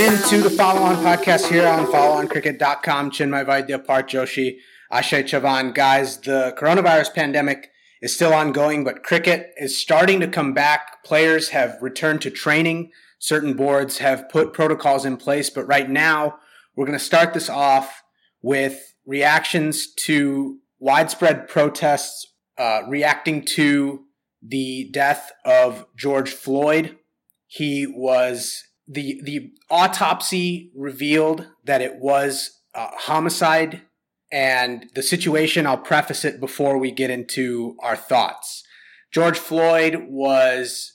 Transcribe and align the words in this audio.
into 0.00 0.40
the 0.40 0.48
Follow 0.48 0.80
On 0.80 0.96
podcast 0.96 1.50
here 1.50 1.68
on 1.68 1.84
followoncricket.com. 1.84 3.10
Chinmay 3.10 3.44
Vaidya, 3.44 3.86
Paarth 3.86 4.06
Joshi, 4.06 4.56
Aashay 4.90 5.24
Chavan. 5.24 5.74
Guys, 5.74 6.16
the 6.16 6.56
coronavirus 6.58 7.12
pandemic 7.14 7.70
is 8.00 8.14
still 8.14 8.32
ongoing, 8.32 8.82
but 8.82 9.02
cricket 9.02 9.52
is 9.58 9.78
starting 9.78 10.18
to 10.20 10.26
come 10.26 10.54
back. 10.54 11.04
Players 11.04 11.50
have 11.50 11.76
returned 11.82 12.22
to 12.22 12.30
training. 12.30 12.92
Certain 13.18 13.52
boards 13.52 13.98
have 13.98 14.30
put 14.30 14.54
protocols 14.54 15.04
in 15.04 15.18
place, 15.18 15.50
but 15.50 15.66
right 15.66 15.90
now 15.90 16.38
we're 16.74 16.86
going 16.86 16.98
to 16.98 17.04
start 17.04 17.34
this 17.34 17.50
off 17.50 18.02
with 18.40 18.94
reactions 19.04 19.92
to 20.06 20.60
widespread 20.78 21.46
protests 21.46 22.26
uh, 22.56 22.80
reacting 22.88 23.44
to 23.56 24.04
the 24.42 24.88
death 24.92 25.30
of 25.44 25.84
George 25.94 26.30
Floyd. 26.30 26.96
He 27.46 27.86
was 27.86 28.64
the 28.90 29.20
the 29.22 29.52
autopsy 29.70 30.72
revealed 30.74 31.46
that 31.64 31.80
it 31.80 31.96
was 31.96 32.60
a 32.74 32.86
homicide 32.86 33.82
and 34.32 34.86
the 34.94 35.02
situation 35.02 35.66
I'll 35.66 35.78
preface 35.78 36.24
it 36.24 36.40
before 36.40 36.78
we 36.78 36.90
get 36.90 37.10
into 37.10 37.76
our 37.80 37.96
thoughts. 37.96 38.64
George 39.12 39.38
Floyd 39.38 40.06
was 40.08 40.92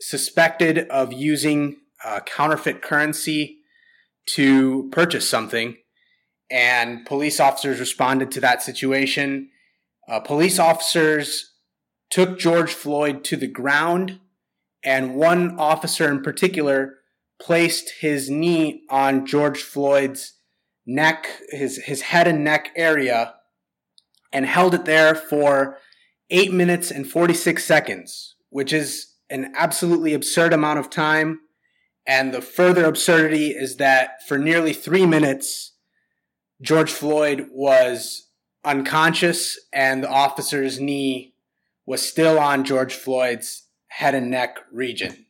suspected 0.00 0.78
of 0.90 1.12
using 1.12 1.76
uh, 2.04 2.20
counterfeit 2.20 2.82
currency 2.82 3.58
to 4.26 4.88
purchase 4.90 5.28
something 5.28 5.76
and 6.50 7.04
police 7.04 7.40
officers 7.40 7.80
responded 7.80 8.30
to 8.32 8.40
that 8.40 8.62
situation. 8.62 9.50
Uh, 10.08 10.20
police 10.20 10.58
officers 10.58 11.52
took 12.10 12.38
George 12.38 12.72
Floyd 12.72 13.22
to 13.24 13.36
the 13.36 13.46
ground, 13.46 14.18
and 14.82 15.14
one 15.14 15.58
officer 15.58 16.10
in 16.10 16.22
particular 16.22 16.97
placed 17.40 17.90
his 18.00 18.28
knee 18.28 18.82
on 18.90 19.26
George 19.26 19.62
Floyd's 19.62 20.34
neck, 20.86 21.28
his, 21.50 21.76
his 21.84 22.02
head 22.02 22.26
and 22.26 22.42
neck 22.42 22.70
area, 22.76 23.34
and 24.32 24.46
held 24.46 24.74
it 24.74 24.84
there 24.84 25.14
for 25.14 25.78
8 26.30 26.52
minutes 26.52 26.90
and 26.90 27.08
46 27.08 27.64
seconds, 27.64 28.36
which 28.50 28.72
is 28.72 29.14
an 29.30 29.52
absolutely 29.54 30.14
absurd 30.14 30.52
amount 30.52 30.78
of 30.78 30.90
time. 30.90 31.40
And 32.06 32.32
the 32.32 32.40
further 32.40 32.86
absurdity 32.86 33.48
is 33.48 33.76
that 33.76 34.26
for 34.26 34.38
nearly 34.38 34.72
three 34.72 35.06
minutes, 35.06 35.72
George 36.60 36.90
Floyd 36.90 37.48
was 37.52 38.28
unconscious 38.64 39.58
and 39.72 40.02
the 40.02 40.08
officer's 40.08 40.80
knee 40.80 41.34
was 41.86 42.06
still 42.06 42.38
on 42.38 42.64
George 42.64 42.94
Floyd's 42.94 43.68
head 43.88 44.14
and 44.14 44.30
neck 44.30 44.58
region. 44.72 45.26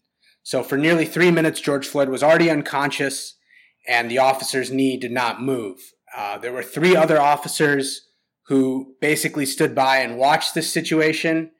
So 0.48 0.62
for 0.62 0.78
nearly 0.78 1.04
three 1.04 1.30
minutes, 1.30 1.60
George 1.60 1.86
Floyd 1.86 2.08
was 2.08 2.22
already 2.22 2.50
unconscious 2.50 3.34
and 3.86 4.10
the 4.10 4.16
officer's 4.16 4.70
knee 4.70 4.96
did 4.96 5.12
not 5.12 5.42
move. 5.42 5.92
Uh, 6.16 6.38
there 6.38 6.54
were 6.54 6.62
three 6.62 6.96
other 6.96 7.20
officers 7.20 8.08
who 8.46 8.94
basically 8.98 9.44
stood 9.44 9.74
by 9.74 9.98
and 9.98 10.16
watched 10.16 10.54
this 10.54 10.72
situation. 10.72 11.50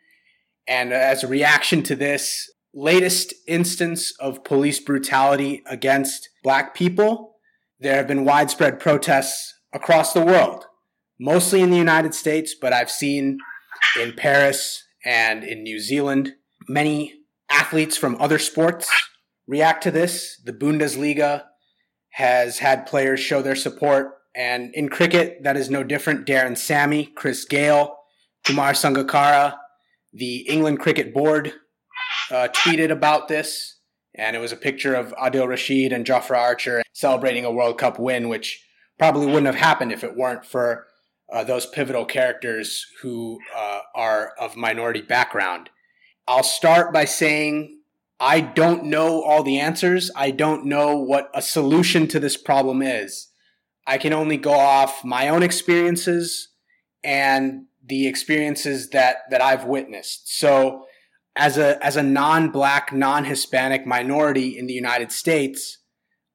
And 0.66 0.94
as 0.94 1.22
a 1.22 1.28
reaction 1.28 1.82
to 1.82 1.94
this 1.94 2.50
latest 2.72 3.34
instance 3.46 4.14
of 4.20 4.42
police 4.42 4.80
brutality 4.80 5.62
against 5.66 6.30
black 6.42 6.74
people, 6.74 7.34
there 7.78 7.96
have 7.96 8.08
been 8.08 8.24
widespread 8.24 8.80
protests 8.80 9.52
across 9.70 10.14
the 10.14 10.24
world, 10.24 10.64
mostly 11.20 11.60
in 11.60 11.70
the 11.70 11.76
United 11.76 12.14
States, 12.14 12.54
but 12.58 12.72
I've 12.72 12.90
seen 12.90 13.36
in 14.00 14.14
Paris 14.14 14.82
and 15.04 15.44
in 15.44 15.62
New 15.62 15.78
Zealand 15.78 16.36
many 16.70 17.17
athletes 17.50 17.96
from 17.96 18.16
other 18.20 18.38
sports 18.38 18.90
react 19.46 19.82
to 19.84 19.90
this. 19.90 20.40
The 20.44 20.52
Bundesliga 20.52 21.44
has 22.10 22.58
had 22.58 22.86
players 22.86 23.20
show 23.20 23.42
their 23.42 23.56
support, 23.56 24.14
and 24.34 24.74
in 24.74 24.88
cricket, 24.88 25.42
that 25.42 25.56
is 25.56 25.70
no 25.70 25.82
different. 25.82 26.26
Darren 26.26 26.56
Sammy, 26.56 27.06
Chris 27.06 27.44
Gayle, 27.44 27.96
Kumar 28.44 28.72
Sangakkara, 28.72 29.56
the 30.12 30.48
England 30.48 30.80
Cricket 30.80 31.12
Board 31.12 31.52
uh, 32.30 32.48
tweeted 32.52 32.90
about 32.90 33.28
this, 33.28 33.78
and 34.14 34.34
it 34.34 34.38
was 34.38 34.52
a 34.52 34.56
picture 34.56 34.94
of 34.94 35.14
Adil 35.16 35.48
Rashid 35.48 35.92
and 35.92 36.04
Jofra 36.04 36.38
Archer 36.38 36.82
celebrating 36.92 37.44
a 37.44 37.52
World 37.52 37.78
Cup 37.78 37.98
win, 37.98 38.28
which 38.28 38.64
probably 38.98 39.26
wouldn't 39.26 39.46
have 39.46 39.54
happened 39.54 39.92
if 39.92 40.02
it 40.02 40.16
weren't 40.16 40.44
for 40.44 40.86
uh, 41.32 41.44
those 41.44 41.66
pivotal 41.66 42.04
characters 42.04 42.86
who 43.02 43.38
uh, 43.54 43.80
are 43.94 44.32
of 44.40 44.56
minority 44.56 45.02
background. 45.02 45.70
I'll 46.28 46.42
start 46.42 46.92
by 46.92 47.06
saying 47.06 47.80
I 48.20 48.40
don't 48.40 48.84
know 48.84 49.22
all 49.22 49.42
the 49.42 49.58
answers. 49.58 50.10
I 50.14 50.30
don't 50.30 50.66
know 50.66 50.98
what 50.98 51.30
a 51.32 51.40
solution 51.40 52.06
to 52.08 52.20
this 52.20 52.36
problem 52.36 52.82
is. 52.82 53.28
I 53.86 53.96
can 53.96 54.12
only 54.12 54.36
go 54.36 54.52
off 54.52 55.04
my 55.04 55.28
own 55.28 55.42
experiences 55.42 56.48
and 57.02 57.64
the 57.82 58.06
experiences 58.06 58.90
that, 58.90 59.18
that 59.30 59.40
I've 59.40 59.64
witnessed. 59.64 60.36
So, 60.38 60.84
as 61.34 61.56
a, 61.56 61.82
as 61.82 61.96
a 61.96 62.02
non 62.02 62.50
black, 62.50 62.92
non 62.92 63.24
Hispanic 63.24 63.86
minority 63.86 64.58
in 64.58 64.66
the 64.66 64.74
United 64.74 65.12
States, 65.12 65.78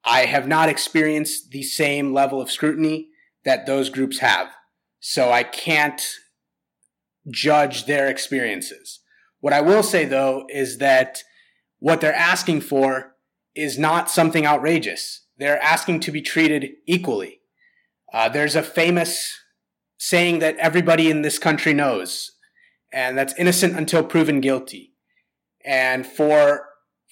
I 0.03 0.25
have 0.25 0.47
not 0.47 0.69
experienced 0.69 1.51
the 1.51 1.61
same 1.61 2.13
level 2.13 2.41
of 2.41 2.49
scrutiny 2.49 3.09
that 3.45 3.67
those 3.67 3.89
groups 3.89 4.19
have. 4.19 4.47
So 4.99 5.31
I 5.31 5.43
can't 5.43 6.01
judge 7.29 7.85
their 7.85 8.07
experiences. 8.07 9.01
What 9.43 9.51
I 9.51 9.59
will 9.59 9.83
say 9.83 10.05
though 10.05 10.45
is 10.47 10.77
that 10.77 11.21
what 11.79 11.99
they're 11.99 12.15
asking 12.15 12.61
for 12.61 13.17
is 13.53 13.77
not 13.77 14.09
something 14.09 14.45
outrageous. 14.45 15.27
They're 15.37 15.61
asking 15.61 15.99
to 16.01 16.13
be 16.13 16.21
treated 16.21 16.69
equally. 16.87 17.41
Uh, 18.13 18.29
there's 18.29 18.55
a 18.55 18.63
famous 18.63 19.37
saying 19.97 20.39
that 20.39 20.55
everybody 20.59 21.11
in 21.11 21.23
this 21.23 21.39
country 21.39 21.73
knows, 21.73 22.31
and 22.93 23.17
that's 23.17 23.37
innocent 23.37 23.75
until 23.75 24.01
proven 24.01 24.39
guilty. 24.39 24.93
And 25.65 26.07
for 26.07 26.69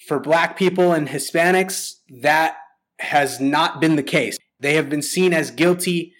for 0.08 0.18
black 0.18 0.56
people 0.56 0.90
and 0.90 1.08
Hispanics, 1.08 1.96
that 2.22 2.56
has 2.98 3.40
not 3.40 3.78
been 3.78 3.96
the 3.96 4.02
case. 4.02 4.38
They 4.58 4.72
have 4.76 4.88
been 4.88 5.02
seen 5.02 5.34
as 5.34 5.50
guilty 5.50 6.14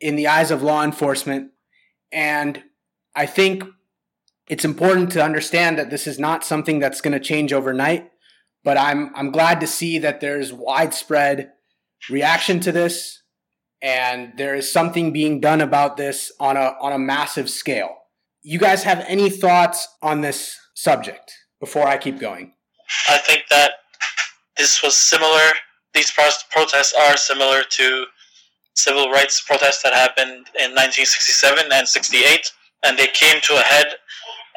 in 0.00 0.16
the 0.16 0.28
eyes 0.28 0.50
of 0.50 0.62
law 0.62 0.82
enforcement. 0.82 1.50
And 2.10 2.62
I 3.14 3.26
think 3.26 3.64
it's 4.48 4.64
important 4.64 5.12
to 5.12 5.22
understand 5.22 5.78
that 5.78 5.90
this 5.90 6.06
is 6.06 6.18
not 6.18 6.44
something 6.44 6.78
that's 6.78 7.00
going 7.00 7.12
to 7.12 7.20
change 7.20 7.52
overnight. 7.52 8.10
But 8.64 8.76
I'm, 8.76 9.12
I'm 9.14 9.30
glad 9.30 9.60
to 9.60 9.66
see 9.66 9.98
that 10.00 10.20
there's 10.20 10.52
widespread 10.52 11.52
reaction 12.10 12.60
to 12.60 12.72
this 12.72 13.22
and 13.80 14.32
there 14.36 14.54
is 14.54 14.72
something 14.72 15.12
being 15.12 15.40
done 15.40 15.60
about 15.60 15.96
this 15.96 16.32
on 16.40 16.56
a, 16.56 16.74
on 16.80 16.92
a 16.92 16.98
massive 16.98 17.48
scale. 17.48 17.94
You 18.42 18.58
guys 18.58 18.82
have 18.82 19.04
any 19.06 19.30
thoughts 19.30 19.86
on 20.02 20.20
this 20.20 20.56
subject 20.74 21.32
before 21.60 21.86
I 21.86 21.96
keep 21.96 22.18
going? 22.18 22.54
I 23.08 23.18
think 23.18 23.44
that 23.50 23.72
this 24.56 24.82
was 24.82 24.96
similar 24.96 25.52
these 25.94 26.12
protests 26.12 26.94
are 26.98 27.16
similar 27.16 27.62
to 27.62 28.06
civil 28.74 29.10
rights 29.10 29.40
protests 29.40 29.82
that 29.82 29.94
happened 29.94 30.46
in 30.60 30.70
1967 30.70 31.72
and 31.72 31.88
68, 31.88 32.52
and 32.84 32.98
they 32.98 33.08
came 33.08 33.40
to 33.42 33.56
a 33.56 33.62
head 33.62 33.86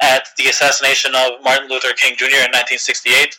at 0.00 0.28
the 0.38 0.46
assassination 0.46 1.14
of 1.14 1.42
Martin 1.42 1.68
Luther 1.68 1.92
King 1.94 2.16
Jr. 2.16 2.26
in 2.26 2.52
1968. 2.52 3.38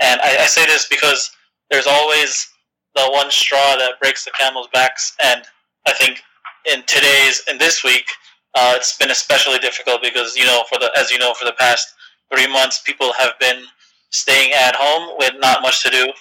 And 0.00 0.20
I, 0.22 0.42
I 0.42 0.46
say 0.46 0.66
this 0.66 0.86
because 0.88 1.30
there's 1.70 1.86
always 1.86 2.48
the 2.94 3.08
one 3.10 3.30
straw 3.30 3.76
that 3.76 4.00
breaks 4.00 4.24
the 4.24 4.30
camel's 4.38 4.68
backs, 4.72 5.16
and 5.24 5.42
I 5.86 5.92
think 5.92 6.22
in 6.72 6.82
today's 6.86 7.42
in 7.50 7.58
this 7.58 7.82
week, 7.82 8.04
uh, 8.54 8.74
it's 8.76 8.96
been 8.96 9.10
especially 9.10 9.58
difficult 9.58 10.02
because 10.02 10.36
you 10.36 10.44
know 10.44 10.64
for 10.70 10.78
the 10.78 10.90
as 10.96 11.10
you 11.10 11.18
know 11.18 11.34
for 11.34 11.44
the 11.44 11.54
past 11.58 11.94
three 12.32 12.46
months, 12.46 12.80
people 12.82 13.12
have 13.14 13.32
been 13.40 13.64
staying 14.10 14.52
at 14.52 14.76
home 14.76 15.16
with 15.18 15.32
not 15.38 15.62
much 15.62 15.82
to 15.82 15.90
do. 15.90 16.12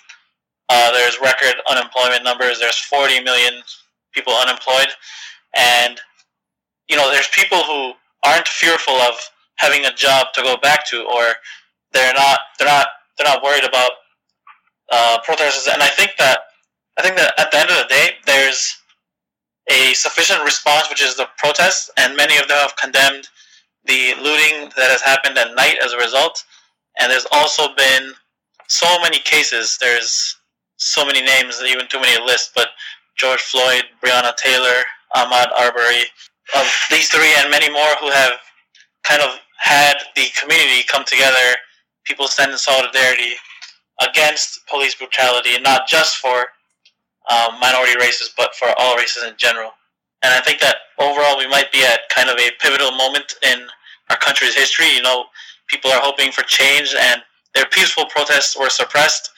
Uh, 0.70 0.92
there's 0.92 1.20
record 1.22 1.56
unemployment 1.70 2.24
numbers. 2.24 2.60
There's 2.60 2.80
40 2.80 3.22
million 3.22 3.62
people 4.14 4.34
unemployed, 4.34 4.88
and 5.56 6.00
you 6.90 6.98
know 6.98 7.12
there's 7.12 7.28
people 7.30 7.64
who 7.64 7.94
aren't 8.26 8.48
fearful 8.48 8.96
of 8.96 9.16
having 9.58 9.86
a 9.86 9.94
job 9.94 10.28
to 10.36 10.42
go 10.44 10.58
back 10.58 10.88
to, 10.90 11.04
or 11.06 11.36
they're 11.94 12.14
not 12.14 12.40
they're 12.60 12.68
not 12.68 12.88
they're 13.18 13.28
not 13.28 13.44
worried 13.44 13.66
about 13.66 13.92
uh, 14.92 15.20
protesters. 15.24 15.74
And 15.74 15.84
I 15.84 15.90
think 15.90 16.12
that 16.20 16.40
I 17.00 17.04
think 17.04 17.16
that 17.18 17.34
at 17.40 17.52
the 17.52 17.60
end 17.60 17.70
of 17.72 17.78
the 17.78 17.88
day, 17.90 18.12
there's 18.26 18.78
a 19.70 19.94
sufficient 19.94 20.44
response, 20.44 20.90
which 20.90 21.04
is 21.04 21.16
the 21.18 21.28
protests, 21.38 21.90
and 21.98 22.18
many 22.18 22.38
of 22.38 22.48
them 22.48 22.58
have 22.60 22.76
condemned 22.78 23.28
the 23.86 24.14
looting 24.22 24.72
that 24.78 24.92
has 24.92 25.02
happened 25.02 25.38
at 25.38 25.56
night 25.56 25.78
as 25.84 25.94
a 25.94 25.98
result. 25.98 26.44
And 27.00 27.12
there's 27.12 27.28
also 27.32 27.76
been 27.76 28.14
so 28.68 28.88
many 29.02 29.20
cases. 29.20 29.78
There's 29.82 30.38
so 30.78 31.06
many 31.06 31.22
names, 31.22 31.62
even 31.66 31.88
too 31.88 32.02
many 32.02 32.18
to 32.18 32.26
list, 32.26 32.52
but 32.56 32.70
George 33.18 33.42
Floyd, 33.42 33.84
Breonna 34.04 34.36
Taylor, 34.38 34.84
Ahmaud 35.16 35.48
Arbery, 35.60 36.04
of 36.58 36.68
these 36.92 37.10
three 37.10 37.32
and 37.40 37.52
many 37.52 37.72
more 37.72 37.96
who 38.02 38.12
have 38.12 38.34
kind 39.04 39.22
of 39.22 39.40
had 39.58 39.96
the 40.16 40.28
community 40.40 40.84
come 40.88 41.06
together, 41.06 41.56
people 42.06 42.28
stand 42.28 42.52
in 42.52 42.58
solidarity 42.58 43.34
against 44.02 44.66
police 44.68 44.96
brutality, 44.96 45.60
not 45.62 45.88
just 45.88 46.18
for 46.18 46.48
um, 47.32 47.60
minority 47.60 47.96
races, 48.00 48.34
but 48.36 48.56
for 48.56 48.70
all 48.78 48.98
races 48.98 49.24
in 49.24 49.34
general. 49.38 49.72
And 50.24 50.34
I 50.34 50.42
think 50.42 50.60
that 50.60 50.78
overall 51.00 51.38
we 51.38 51.48
might 51.48 51.72
be 51.72 51.84
at 51.84 52.02
kind 52.10 52.30
of 52.30 52.38
a 52.38 52.52
pivotal 52.60 52.92
moment 52.92 53.36
in 53.44 53.68
our 54.10 54.18
country's 54.18 54.56
history. 54.56 54.90
You 54.96 55.02
know, 55.02 55.26
people 55.68 55.92
are 55.92 56.02
hoping 56.02 56.32
for 56.32 56.44
change, 56.44 56.96
and 56.98 57.22
their 57.56 57.66
peaceful 57.66 58.06
protests 58.06 58.58
were 58.58 58.70
suppressed. 58.70 59.32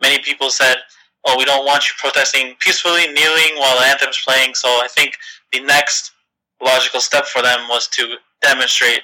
Many 0.00 0.18
people 0.22 0.50
said, 0.50 0.76
"Oh, 1.24 1.36
we 1.38 1.44
don't 1.44 1.64
want 1.64 1.88
you 1.88 1.94
protesting 1.98 2.56
peacefully, 2.58 3.06
kneeling 3.08 3.56
while 3.56 3.78
the 3.78 3.86
anthem's 3.86 4.18
playing." 4.18 4.54
So 4.54 4.68
I 4.68 4.88
think 4.88 5.16
the 5.52 5.60
next 5.60 6.12
logical 6.60 7.00
step 7.00 7.26
for 7.26 7.42
them 7.42 7.68
was 7.68 7.88
to 7.88 8.16
demonstrate, 8.40 9.02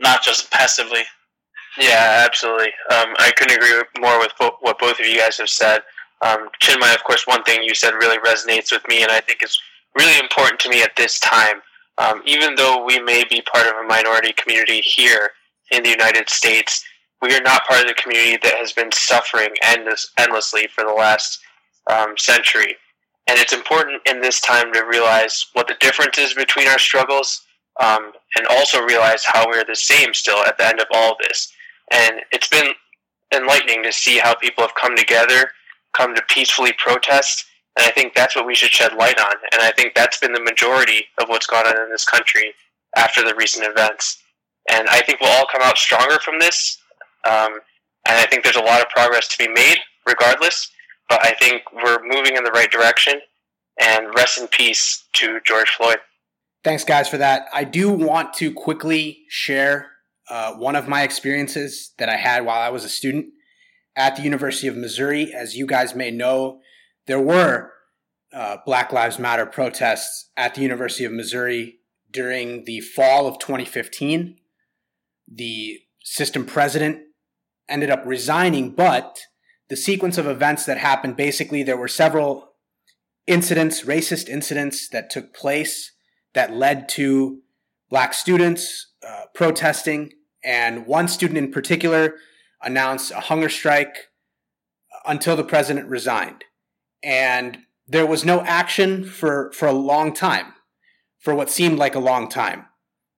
not 0.00 0.22
just 0.22 0.50
passively. 0.50 1.02
Yeah, 1.78 2.24
absolutely. 2.26 2.72
Um, 2.90 3.14
I 3.18 3.32
couldn't 3.36 3.56
agree 3.56 3.82
more 4.00 4.18
with 4.18 4.32
bo- 4.38 4.56
what 4.60 4.78
both 4.78 4.98
of 4.98 5.06
you 5.06 5.18
guys 5.18 5.38
have 5.38 5.48
said. 5.48 5.82
Um, 6.22 6.48
Chinmay, 6.62 6.94
of 6.94 7.04
course, 7.04 7.26
one 7.26 7.42
thing 7.44 7.62
you 7.62 7.74
said 7.74 7.94
really 7.94 8.18
resonates 8.18 8.72
with 8.72 8.86
me, 8.88 9.02
and 9.02 9.10
I 9.10 9.20
think 9.20 9.42
is 9.42 9.58
really 9.96 10.18
important 10.18 10.60
to 10.60 10.68
me 10.68 10.82
at 10.82 10.96
this 10.96 11.18
time. 11.20 11.62
Um, 11.98 12.22
even 12.24 12.54
though 12.54 12.84
we 12.84 13.00
may 13.00 13.24
be 13.28 13.42
part 13.42 13.66
of 13.66 13.74
a 13.74 13.86
minority 13.86 14.32
community 14.32 14.80
here 14.80 15.30
in 15.70 15.82
the 15.82 15.90
United 15.90 16.28
States, 16.28 16.84
we 17.22 17.34
are 17.34 17.42
not 17.42 17.66
part 17.66 17.82
of 17.82 17.86
the 17.88 17.94
community 17.94 18.38
that 18.42 18.54
has 18.54 18.72
been 18.72 18.90
suffering 18.92 19.50
endless, 19.62 20.10
endlessly 20.18 20.66
for 20.74 20.84
the 20.84 20.92
last 20.92 21.38
um, 21.90 22.16
century. 22.16 22.76
And 23.26 23.38
it's 23.38 23.52
important 23.52 24.02
in 24.06 24.20
this 24.20 24.40
time 24.40 24.72
to 24.72 24.80
realize 24.80 25.46
what 25.52 25.68
the 25.68 25.76
difference 25.80 26.18
is 26.18 26.34
between 26.34 26.66
our 26.68 26.78
struggles 26.78 27.42
um, 27.78 28.12
and 28.36 28.46
also 28.48 28.82
realize 28.82 29.24
how 29.24 29.46
we're 29.46 29.64
the 29.64 29.76
same 29.76 30.12
still 30.14 30.44
at 30.44 30.58
the 30.58 30.66
end 30.66 30.80
of 30.80 30.86
all 30.92 31.12
of 31.12 31.18
this. 31.18 31.52
And 31.92 32.20
it's 32.32 32.48
been 32.48 32.72
enlightening 33.34 33.82
to 33.82 33.92
see 33.92 34.18
how 34.18 34.34
people 34.34 34.62
have 34.62 34.74
come 34.74 34.96
together, 34.96 35.50
come 35.96 36.14
to 36.14 36.22
peacefully 36.28 36.72
protest. 36.78 37.44
And 37.76 37.86
I 37.86 37.90
think 37.90 38.14
that's 38.14 38.34
what 38.36 38.46
we 38.46 38.54
should 38.54 38.70
shed 38.70 38.94
light 38.94 39.18
on. 39.18 39.34
And 39.52 39.62
I 39.62 39.72
think 39.72 39.94
that's 39.94 40.18
been 40.18 40.32
the 40.32 40.42
majority 40.42 41.04
of 41.20 41.28
what's 41.28 41.46
gone 41.46 41.66
on 41.66 41.80
in 41.80 41.90
this 41.90 42.04
country 42.04 42.52
after 42.96 43.22
the 43.22 43.34
recent 43.36 43.66
events. 43.66 44.22
And 44.70 44.88
I 44.88 45.00
think 45.02 45.20
we'll 45.20 45.30
all 45.30 45.46
come 45.50 45.62
out 45.62 45.78
stronger 45.78 46.18
from 46.18 46.38
this. 46.38 46.78
Um, 47.28 47.60
and 48.08 48.16
I 48.18 48.26
think 48.26 48.42
there's 48.42 48.56
a 48.56 48.60
lot 48.60 48.80
of 48.80 48.88
progress 48.88 49.28
to 49.28 49.38
be 49.38 49.48
made 49.48 49.78
regardless. 50.06 50.70
But 51.08 51.24
I 51.24 51.34
think 51.34 51.62
we're 51.72 52.00
moving 52.04 52.36
in 52.36 52.44
the 52.44 52.52
right 52.52 52.70
direction. 52.70 53.20
And 53.80 54.14
rest 54.14 54.38
in 54.38 54.46
peace 54.48 55.04
to 55.14 55.40
George 55.46 55.70
Floyd. 55.70 55.98
Thanks, 56.62 56.84
guys, 56.84 57.08
for 57.08 57.16
that. 57.16 57.46
I 57.54 57.64
do 57.64 57.90
want 57.90 58.34
to 58.34 58.52
quickly 58.52 59.24
share 59.28 59.92
uh, 60.28 60.52
one 60.54 60.76
of 60.76 60.88
my 60.88 61.02
experiences 61.02 61.94
that 61.96 62.10
I 62.10 62.16
had 62.16 62.44
while 62.44 62.60
I 62.60 62.68
was 62.68 62.84
a 62.84 62.88
student 62.88 63.28
at 63.96 64.16
the 64.16 64.22
University 64.22 64.66
of 64.66 64.76
Missouri. 64.76 65.32
As 65.32 65.56
you 65.56 65.66
guys 65.66 65.94
may 65.94 66.10
know, 66.10 66.60
there 67.06 67.20
were 67.20 67.72
uh, 68.32 68.58
Black 68.66 68.92
Lives 68.92 69.18
Matter 69.18 69.46
protests 69.46 70.28
at 70.36 70.54
the 70.54 70.60
University 70.60 71.04
of 71.04 71.12
Missouri 71.12 71.78
during 72.10 72.64
the 72.66 72.80
fall 72.80 73.26
of 73.26 73.38
2015. 73.38 74.36
The 75.32 75.78
system 76.04 76.44
president 76.44 76.98
ended 77.70 77.88
up 77.88 78.02
resigning, 78.04 78.72
but 78.72 79.18
the 79.70 79.76
sequence 79.76 80.18
of 80.18 80.26
events 80.26 80.66
that 80.66 80.76
happened 80.76 81.16
basically, 81.16 81.62
there 81.62 81.76
were 81.78 81.88
several 81.88 82.50
incidents, 83.26 83.82
racist 83.82 84.28
incidents 84.28 84.88
that 84.90 85.08
took 85.08 85.32
place 85.32 85.92
that 86.34 86.52
led 86.52 86.88
to 86.90 87.40
black 87.88 88.14
students 88.14 88.92
uh, 89.06 89.24
protesting 89.34 90.12
and 90.44 90.86
one 90.86 91.08
student 91.08 91.38
in 91.38 91.50
particular 91.50 92.16
announced 92.62 93.10
a 93.10 93.20
hunger 93.20 93.48
strike 93.48 94.08
until 95.06 95.36
the 95.36 95.44
president 95.44 95.88
resigned. 95.88 96.44
And 97.02 97.58
there 97.86 98.06
was 98.06 98.24
no 98.24 98.42
action 98.42 99.04
for, 99.04 99.50
for 99.52 99.66
a 99.66 99.72
long 99.72 100.12
time, 100.12 100.52
for 101.18 101.34
what 101.34 101.50
seemed 101.50 101.78
like 101.78 101.94
a 101.94 102.00
long 102.00 102.28
time. 102.28 102.66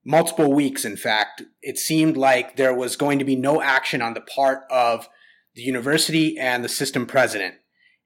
Multiple 0.05 0.51
weeks, 0.51 0.83
in 0.83 0.97
fact. 0.97 1.43
It 1.61 1.77
seemed 1.77 2.17
like 2.17 2.55
there 2.55 2.73
was 2.73 2.95
going 2.95 3.19
to 3.19 3.25
be 3.25 3.35
no 3.35 3.61
action 3.61 4.01
on 4.01 4.13
the 4.13 4.21
part 4.21 4.63
of 4.69 5.07
the 5.55 5.61
university 5.61 6.37
and 6.37 6.63
the 6.63 6.69
system 6.69 7.05
president. 7.05 7.55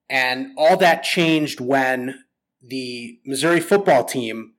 And 0.09 0.51
all 0.57 0.77
that 0.77 1.04
changed 1.04 1.59
when 1.59 2.24
the 2.62 3.19
Missouri 3.25 3.59
football 3.59 4.04
team 4.04 4.54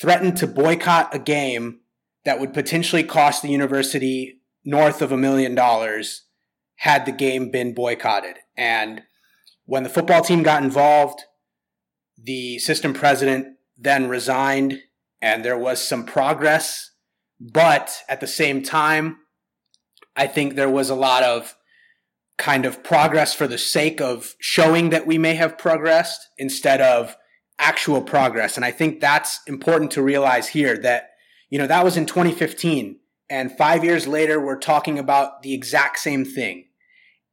threatened 0.00 0.36
to 0.36 0.46
boycott 0.46 1.14
a 1.14 1.18
game 1.18 1.80
that 2.24 2.40
would 2.40 2.52
potentially 2.52 3.04
cost 3.04 3.42
the 3.42 3.48
university 3.48 4.40
north 4.64 5.00
of 5.00 5.12
a 5.12 5.16
million 5.16 5.54
dollars 5.54 6.24
had 6.76 7.06
the 7.06 7.12
game 7.12 7.50
been 7.50 7.72
boycotted. 7.72 8.36
And 8.56 9.02
when 9.64 9.82
the 9.82 9.88
football 9.88 10.22
team 10.22 10.42
got 10.42 10.62
involved, 10.62 11.22
the 12.22 12.58
system 12.58 12.92
president 12.92 13.56
then 13.76 14.08
resigned 14.08 14.80
and 15.22 15.44
there 15.44 15.58
was 15.58 15.80
some 15.80 16.04
progress. 16.04 16.90
But 17.40 18.02
at 18.08 18.20
the 18.20 18.26
same 18.26 18.62
time, 18.62 19.18
I 20.14 20.26
think 20.26 20.54
there 20.54 20.70
was 20.70 20.90
a 20.90 20.94
lot 20.94 21.22
of 21.22 21.56
kind 22.38 22.66
of 22.66 22.82
progress 22.82 23.34
for 23.34 23.46
the 23.46 23.58
sake 23.58 24.00
of 24.00 24.34
showing 24.38 24.90
that 24.90 25.06
we 25.06 25.16
may 25.16 25.34
have 25.34 25.58
progressed 25.58 26.28
instead 26.38 26.80
of 26.80 27.16
actual 27.58 28.02
progress. 28.02 28.56
And 28.56 28.64
I 28.64 28.70
think 28.70 29.00
that's 29.00 29.40
important 29.46 29.90
to 29.92 30.02
realize 30.02 30.48
here 30.48 30.76
that 30.78 31.10
you 31.50 31.58
know, 31.58 31.66
that 31.66 31.84
was 31.84 31.96
in 31.96 32.06
2015. 32.06 32.98
And 33.28 33.56
five 33.56 33.84
years 33.84 34.06
later, 34.06 34.40
we're 34.40 34.58
talking 34.58 34.98
about 34.98 35.42
the 35.42 35.54
exact 35.54 35.98
same 35.98 36.24
thing. 36.24 36.66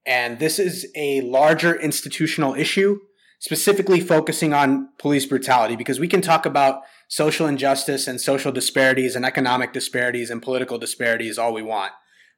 And 0.05 0.39
this 0.39 0.59
is 0.59 0.87
a 0.95 1.21
larger 1.21 1.75
institutional 1.79 2.55
issue, 2.55 2.99
specifically 3.39 3.99
focusing 3.99 4.53
on 4.53 4.89
police 4.97 5.25
brutality, 5.25 5.75
because 5.75 5.99
we 5.99 6.07
can 6.07 6.21
talk 6.21 6.45
about 6.45 6.81
social 7.07 7.47
injustice 7.47 8.07
and 8.07 8.19
social 8.19 8.51
disparities 8.51 9.15
and 9.15 9.25
economic 9.25 9.71
disparities 9.71 10.29
and 10.29 10.41
political 10.41 10.77
disparities 10.77 11.37
all 11.37 11.53
we 11.53 11.61
want. 11.61 11.91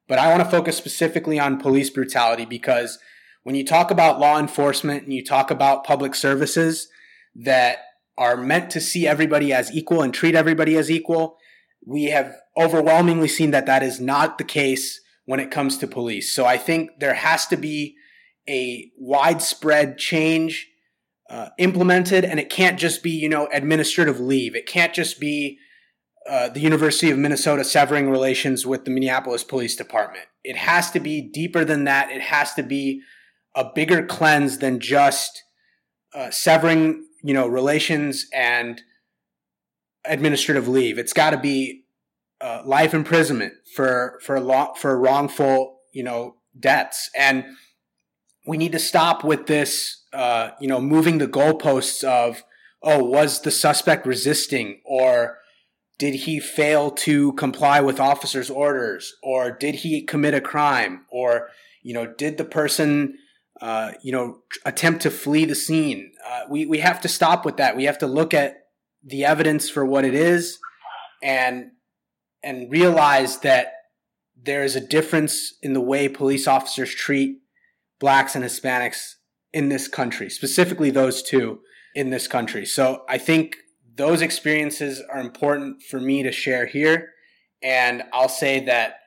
But 0.07 0.19
I 0.19 0.29
want 0.29 0.43
to 0.43 0.49
focus 0.49 0.77
specifically 0.77 1.39
on 1.39 1.59
police 1.59 1.89
brutality 1.89 2.45
because 2.45 2.99
when 3.43 3.55
you 3.55 3.65
talk 3.65 3.89
about 3.89 4.19
law 4.19 4.37
enforcement 4.37 5.03
and 5.03 5.13
you 5.13 5.23
talk 5.23 5.49
about 5.49 5.83
public 5.83 6.13
services 6.13 6.89
that 7.35 7.79
are 8.17 8.37
meant 8.37 8.69
to 8.71 8.81
see 8.81 9.07
everybody 9.07 9.51
as 9.51 9.71
equal 9.71 10.01
and 10.01 10.13
treat 10.13 10.35
everybody 10.35 10.77
as 10.77 10.89
equal, 10.89 11.37
we 11.85 12.05
have 12.05 12.35
overwhelmingly 12.57 13.27
seen 13.27 13.51
that 13.51 13.65
that 13.65 13.83
is 13.83 13.99
not 13.99 14.37
the 14.37 14.43
case 14.43 15.01
when 15.25 15.39
it 15.39 15.51
comes 15.51 15.77
to 15.77 15.87
police. 15.87 16.33
So 16.33 16.45
I 16.45 16.57
think 16.57 16.99
there 16.99 17.13
has 17.13 17.45
to 17.47 17.57
be 17.57 17.95
a 18.47 18.91
widespread 18.97 19.97
change 19.97 20.67
uh, 21.29 21.49
implemented, 21.57 22.23
and 22.23 22.39
it 22.39 22.49
can't 22.49 22.79
just 22.79 23.01
be 23.01 23.11
you 23.11 23.27
know 23.27 23.49
administrative 23.51 24.19
leave. 24.19 24.55
It 24.55 24.67
can't 24.67 24.93
just 24.93 25.19
be 25.19 25.57
uh, 26.29 26.49
the 26.49 26.59
University 26.59 27.11
of 27.11 27.17
Minnesota 27.17 27.63
severing 27.63 28.09
relations 28.09 28.65
with 28.65 28.85
the 28.85 28.91
Minneapolis 28.91 29.43
Police 29.43 29.75
Department. 29.75 30.25
It 30.43 30.55
has 30.55 30.91
to 30.91 30.99
be 30.99 31.21
deeper 31.21 31.65
than 31.65 31.83
that. 31.85 32.11
It 32.11 32.21
has 32.21 32.53
to 32.53 32.63
be 32.63 33.01
a 33.55 33.65
bigger 33.73 34.05
cleanse 34.05 34.59
than 34.59 34.79
just 34.79 35.43
uh, 36.13 36.29
severing 36.29 37.04
you 37.25 37.33
know 37.33 37.47
relations 37.47 38.27
and 38.31 38.83
administrative 40.05 40.67
leave. 40.67 40.99
It's 40.99 41.11
got 41.11 41.31
to 41.31 41.39
be 41.39 41.85
uh, 42.39 42.61
life 42.63 42.93
imprisonment 42.93 43.53
for 43.75 44.19
for 44.21 44.39
long, 44.39 44.75
for 44.75 44.97
wrongful 44.97 45.79
you 45.91 46.03
know 46.03 46.35
debts, 46.57 47.09
and 47.17 47.43
we 48.45 48.57
need 48.57 48.73
to 48.73 48.79
stop 48.79 49.23
with 49.23 49.47
this 49.47 50.03
uh, 50.13 50.51
you 50.61 50.67
know 50.67 50.79
moving 50.79 51.17
the 51.17 51.27
goalposts 51.27 52.03
of 52.03 52.43
oh 52.83 53.03
was 53.03 53.41
the 53.41 53.51
suspect 53.51 54.05
resisting? 54.05 54.81
Or 54.85 55.39
did 55.97 56.13
he 56.13 56.39
fail 56.39 56.91
to 56.91 57.33
comply 57.33 57.81
with 57.81 57.99
officers' 57.99 58.51
orders? 58.51 59.15
Or 59.23 59.49
did 59.49 59.75
he 59.75 60.03
commit 60.03 60.35
a 60.35 60.41
crime? 60.41 61.05
Or 61.09 61.49
you 61.81 61.95
know 61.95 62.05
did 62.05 62.37
the 62.37 62.45
person 62.45 63.17
uh, 63.61 63.91
you 64.03 64.11
know 64.11 64.39
attempt 64.65 65.01
to 65.01 65.09
flee 65.09 65.45
the 65.45 65.55
scene 65.55 66.11
uh, 66.27 66.41
we, 66.49 66.65
we 66.65 66.79
have 66.79 66.99
to 67.01 67.07
stop 67.07 67.45
with 67.45 67.57
that 67.57 67.75
we 67.75 67.85
have 67.85 67.97
to 67.97 68.07
look 68.07 68.33
at 68.33 68.65
the 69.03 69.23
evidence 69.23 69.69
for 69.69 69.85
what 69.85 70.03
it 70.03 70.13
is 70.13 70.59
and 71.23 71.71
and 72.43 72.71
realize 72.71 73.39
that 73.39 73.73
there 74.41 74.63
is 74.63 74.75
a 74.75 74.81
difference 74.81 75.55
in 75.61 75.73
the 75.73 75.81
way 75.81 76.07
police 76.07 76.47
officers 76.47 76.93
treat 76.93 77.39
blacks 77.99 78.35
and 78.35 78.43
Hispanics 78.43 79.15
in 79.53 79.69
this 79.69 79.87
country, 79.87 80.29
specifically 80.29 80.91
those 80.91 81.23
two 81.23 81.59
in 81.95 82.09
this 82.09 82.27
country. 82.27 82.65
So 82.65 83.03
I 83.09 83.17
think 83.17 83.55
those 83.95 84.21
experiences 84.21 85.01
are 85.11 85.19
important 85.19 85.81
for 85.81 85.99
me 85.99 86.21
to 86.23 86.31
share 86.31 86.65
here. 86.65 87.13
And 87.63 88.03
I'll 88.13 88.29
say 88.29 88.63
that 88.65 88.99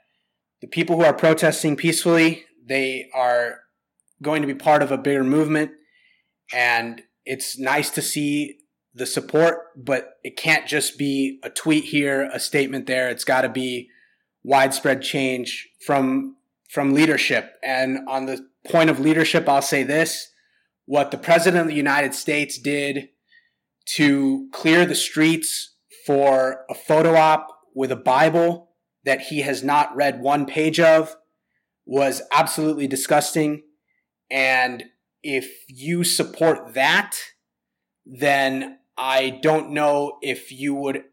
the 0.60 0.66
people 0.66 0.96
who 0.96 1.04
are 1.04 1.12
protesting 1.12 1.76
peacefully, 1.76 2.44
they 2.66 3.08
are 3.14 3.60
going 4.22 4.42
to 4.42 4.48
be 4.48 4.54
part 4.54 4.82
of 4.82 4.92
a 4.92 4.98
bigger 4.98 5.24
movement. 5.24 5.72
And 6.52 7.02
it's 7.24 7.58
nice 7.58 7.90
to 7.90 8.02
see 8.02 8.58
the 8.94 9.06
support, 9.06 9.58
but 9.76 10.14
it 10.24 10.36
can't 10.36 10.66
just 10.66 10.98
be 10.98 11.38
a 11.42 11.50
tweet 11.50 11.84
here, 11.84 12.28
a 12.32 12.40
statement 12.40 12.86
there. 12.86 13.08
It's 13.08 13.24
got 13.24 13.42
to 13.42 13.48
be 13.48 13.90
widespread 14.42 15.02
change 15.02 15.68
from 15.84 16.36
from 16.70 16.92
leadership. 16.92 17.54
And 17.62 18.00
on 18.08 18.26
the 18.26 18.46
point 18.66 18.90
of 18.90 19.00
leadership, 19.00 19.48
I'll 19.48 19.62
say 19.62 19.82
this 19.82 20.30
what 20.84 21.10
the 21.10 21.18
President 21.18 21.60
of 21.60 21.68
the 21.68 21.74
United 21.74 22.14
States 22.14 22.58
did 22.58 23.10
to 23.96 24.48
clear 24.52 24.86
the 24.86 24.94
streets 24.94 25.74
for 26.06 26.64
a 26.70 26.74
photo 26.74 27.14
op 27.14 27.48
with 27.74 27.92
a 27.92 27.96
Bible 27.96 28.70
that 29.04 29.20
he 29.20 29.40
has 29.42 29.62
not 29.62 29.94
read 29.94 30.20
one 30.20 30.46
page 30.46 30.80
of 30.80 31.14
was 31.86 32.22
absolutely 32.32 32.86
disgusting. 32.86 33.62
And 34.30 34.84
if 35.22 35.64
you 35.68 36.04
support 36.04 36.74
that, 36.74 37.16
then 38.04 38.78
I 38.96 39.38
don't 39.42 39.70
know 39.70 40.18
if 40.22 40.52
you 40.52 40.74
would, 40.74 41.04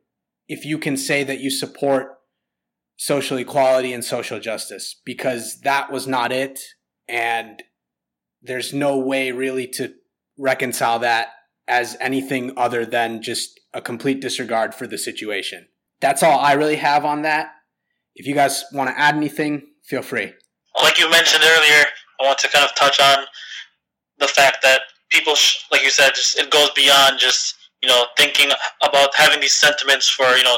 if 0.47 0.65
you 0.65 0.77
can 0.77 0.97
say 0.97 1.23
that 1.23 1.39
you 1.39 1.49
support 1.49 2.17
social 2.97 3.37
equality 3.37 3.93
and 3.93 4.03
social 4.03 4.39
justice 4.39 5.01
because 5.05 5.59
that 5.61 5.91
was 5.91 6.07
not 6.07 6.31
it. 6.31 6.59
And 7.07 7.61
there's 8.41 8.73
no 8.73 8.97
way 8.97 9.31
really 9.31 9.67
to 9.67 9.93
reconcile 10.37 10.99
that 10.99 11.29
as 11.67 11.97
anything 11.99 12.53
other 12.57 12.85
than 12.85 13.21
just 13.21 13.59
a 13.73 13.81
complete 13.81 14.21
disregard 14.21 14.73
for 14.73 14.87
the 14.87 14.97
situation. 14.97 15.67
That's 15.99 16.23
all 16.23 16.39
I 16.39 16.53
really 16.53 16.75
have 16.75 17.05
on 17.05 17.23
that. 17.23 17.47
If 18.15 18.27
you 18.27 18.33
guys 18.33 18.63
want 18.71 18.89
to 18.89 18.99
add 18.99 19.15
anything, 19.15 19.63
feel 19.83 20.01
free. 20.01 20.33
Like 20.81 20.99
you 20.99 21.09
mentioned 21.09 21.43
earlier, 21.43 21.85
I 22.21 22.25
want 22.25 22.39
to 22.39 22.49
kind 22.49 22.65
of 22.65 22.75
touch 22.75 22.99
on 22.99 23.25
the 24.19 24.27
fact 24.27 24.57
that 24.63 24.81
people, 25.09 25.35
sh- 25.35 25.65
like 25.71 25.83
you 25.83 25.89
said, 25.89 26.11
just 26.15 26.39
it 26.39 26.49
goes 26.51 26.69
beyond 26.71 27.19
just 27.19 27.55
you 27.81 27.89
know 27.89 28.05
thinking 28.17 28.49
about 28.83 29.09
having 29.15 29.39
these 29.41 29.55
sentiments 29.55 30.09
for 30.09 30.25
you 30.35 30.43
know 30.43 30.57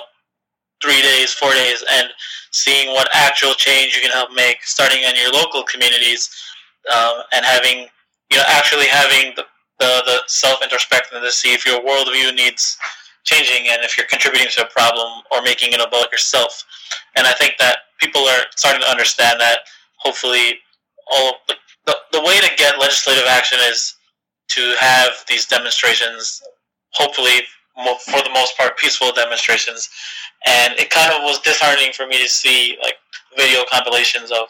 three 0.81 1.01
days, 1.01 1.33
four 1.33 1.51
days, 1.53 1.83
and 1.93 2.09
seeing 2.51 2.89
what 2.93 3.07
actual 3.13 3.53
change 3.53 3.95
you 3.95 4.01
can 4.01 4.11
help 4.11 4.31
make, 4.33 4.63
starting 4.63 5.03
in 5.03 5.15
your 5.15 5.31
local 5.31 5.63
communities, 5.63 6.29
um, 6.95 7.23
and 7.33 7.45
having 7.45 7.87
you 8.31 8.37
know 8.37 8.43
actually 8.47 8.87
having 8.87 9.33
the 9.35 9.45
the, 9.79 10.03
the 10.05 10.17
self 10.27 10.61
introspection 10.63 11.21
to 11.21 11.31
see 11.31 11.53
if 11.53 11.65
your 11.65 11.81
worldview 11.81 12.35
needs 12.35 12.77
changing 13.23 13.67
and 13.69 13.83
if 13.83 13.97
you're 13.97 14.07
contributing 14.07 14.47
to 14.49 14.63
a 14.65 14.69
problem 14.69 15.21
or 15.31 15.41
making 15.41 15.73
it 15.73 15.81
about 15.81 16.11
yourself. 16.11 16.63
And 17.15 17.27
I 17.27 17.33
think 17.33 17.55
that 17.59 17.79
people 17.99 18.21
are 18.23 18.41
starting 18.55 18.81
to 18.81 18.87
understand 18.89 19.39
that. 19.41 19.59
Hopefully, 19.97 20.59
all 21.13 21.33
the, 21.47 21.55
the, 21.85 21.95
the 22.13 22.21
way 22.21 22.39
to 22.39 22.49
get 22.57 22.79
legislative 22.79 23.25
action 23.27 23.59
is 23.69 23.95
to 24.49 24.75
have 24.79 25.09
these 25.27 25.45
demonstrations. 25.45 26.41
Hopefully, 26.91 27.41
for 27.75 28.21
the 28.23 28.31
most 28.33 28.57
part, 28.57 28.77
peaceful 28.77 29.11
demonstrations. 29.11 29.89
And 30.45 30.73
it 30.79 30.89
kind 30.89 31.13
of 31.13 31.21
was 31.23 31.39
disheartening 31.41 31.91
for 31.93 32.07
me 32.07 32.21
to 32.21 32.29
see 32.29 32.77
like 32.81 32.95
video 33.35 33.63
compilations 33.71 34.31
of 34.31 34.47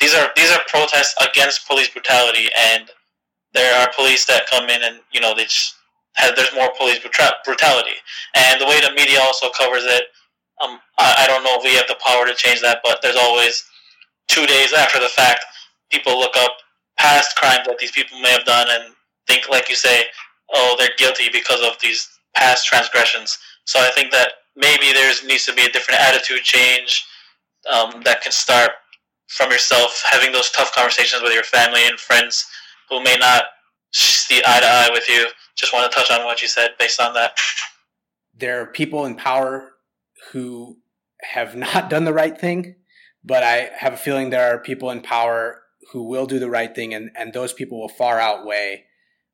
these 0.00 0.14
are 0.14 0.30
these 0.36 0.50
are 0.50 0.60
protests 0.68 1.14
against 1.22 1.66
police 1.66 1.88
brutality 1.88 2.48
and 2.68 2.90
there 3.54 3.80
are 3.80 3.88
police 3.96 4.24
that 4.26 4.48
come 4.48 4.68
in 4.68 4.82
and 4.82 5.00
you 5.12 5.20
know 5.20 5.34
they 5.34 5.46
have 6.16 6.34
there's 6.36 6.54
more 6.54 6.70
police 6.76 6.98
brutality, 6.98 7.96
and 8.34 8.60
the 8.60 8.66
way 8.66 8.80
the 8.80 8.92
media 8.94 9.20
also 9.20 9.48
covers 9.50 9.84
it, 9.84 10.04
um, 10.62 10.78
I, 10.98 11.24
I 11.24 11.26
don't 11.26 11.44
know 11.44 11.56
if 11.58 11.64
we 11.64 11.74
have 11.74 11.86
the 11.88 11.96
power 12.04 12.26
to 12.26 12.34
change 12.34 12.60
that, 12.62 12.80
but 12.82 13.00
there's 13.02 13.16
always 13.16 13.64
two 14.28 14.46
days 14.46 14.72
after 14.72 14.98
the 14.98 15.08
fact, 15.08 15.44
people 15.90 16.18
look 16.18 16.36
up 16.36 16.52
past 16.98 17.36
crimes 17.36 17.66
that 17.66 17.78
these 17.78 17.92
people 17.92 18.20
may 18.20 18.30
have 18.30 18.44
done 18.44 18.66
and 18.70 18.94
think, 19.26 19.48
like 19.48 19.68
you 19.68 19.76
say, 19.76 20.04
oh, 20.54 20.76
they're 20.78 20.90
guilty 20.96 21.28
because 21.32 21.60
of 21.60 21.78
these 21.80 22.08
past 22.34 22.66
transgressions. 22.66 23.38
So 23.64 23.80
I 23.80 23.90
think 23.90 24.12
that 24.12 24.32
maybe 24.54 24.92
there 24.92 25.12
needs 25.26 25.44
to 25.46 25.54
be 25.54 25.62
a 25.62 25.70
different 25.70 26.00
attitude 26.00 26.42
change 26.42 27.04
um, 27.72 28.02
that 28.04 28.22
can 28.22 28.32
start 28.32 28.70
from 29.28 29.50
yourself, 29.50 30.02
having 30.10 30.32
those 30.32 30.50
tough 30.50 30.72
conversations 30.72 31.22
with 31.22 31.32
your 31.32 31.44
family 31.44 31.80
and 31.86 31.98
friends 31.98 32.46
who 32.88 33.02
may 33.02 33.16
not 33.18 33.44
see 33.92 34.40
eye 34.46 34.60
to 34.60 34.66
eye 34.66 34.88
with 34.92 35.08
you. 35.08 35.26
Just 35.56 35.72
want 35.72 35.90
to 35.90 35.96
touch 35.96 36.10
on 36.10 36.24
what 36.24 36.42
you 36.42 36.48
said 36.48 36.70
based 36.78 37.00
on 37.00 37.14
that. 37.14 37.36
There 38.36 38.60
are 38.60 38.66
people 38.66 39.06
in 39.06 39.16
power 39.16 39.72
who 40.30 40.78
have 41.22 41.56
not 41.56 41.90
done 41.90 42.04
the 42.04 42.12
right 42.12 42.38
thing, 42.38 42.76
but 43.24 43.42
I 43.42 43.70
have 43.76 43.94
a 43.94 43.98
feeling 43.98 44.30
there 44.30 44.54
are 44.54 44.58
people 44.58 44.90
in 44.90 45.00
power 45.00 45.62
who 45.92 46.02
will 46.02 46.26
do 46.26 46.38
the 46.38 46.50
right 46.50 46.74
thing, 46.74 46.94
and, 46.94 47.10
and 47.16 47.32
those 47.32 47.52
people 47.52 47.80
will 47.80 47.88
far 47.88 48.18
outweigh 48.18 48.84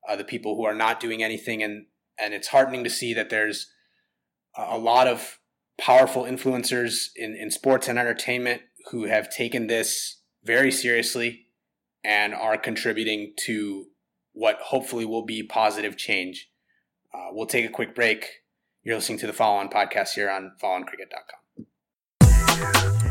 uh, 0.09 0.17
the 0.17 0.25
people 0.25 0.57
who 0.57 0.65
are 0.65 0.75
not 0.75 1.01
doing 1.01 1.23
anything. 1.23 1.63
And, 1.63 1.87
and 2.19 2.35
it's 2.35 2.49
heartening 2.49 2.85
to 2.85 2.91
see 2.91 3.15
that 3.15 3.31
there's 3.31 3.71
a 4.57 4.79
lot 4.79 5.07
of 5.07 5.39
powerful 5.79 6.25
influencers 6.25 7.07
in, 7.17 7.35
in 7.35 7.51
sports 7.51 7.89
and 7.89 7.99
entertainment 7.99 8.63
who 8.91 9.05
have 9.05 9.31
taken 9.31 9.67
this 9.67 10.21
very 10.45 10.71
seriously 10.71 11.47
and 12.05 12.35
are 12.35 12.59
contributing 12.59 13.33
to 13.47 13.87
what 14.33 14.59
hopefully 14.61 15.05
will 15.05 15.25
be 15.25 15.43
positive 15.43 15.97
change. 15.97 16.51
Uh, 17.15 17.29
we'll 17.31 17.47
take 17.47 17.65
a 17.65 17.71
quick 17.71 17.95
break. 17.95 18.43
You're 18.83 18.97
listening 18.97 19.19
to 19.21 19.27
the 19.27 19.33
Follow 19.33 19.59
On 19.59 19.69
podcast 19.69 20.15
here 20.15 20.31
on 20.31 20.53
followoncricket.com. 20.61 23.02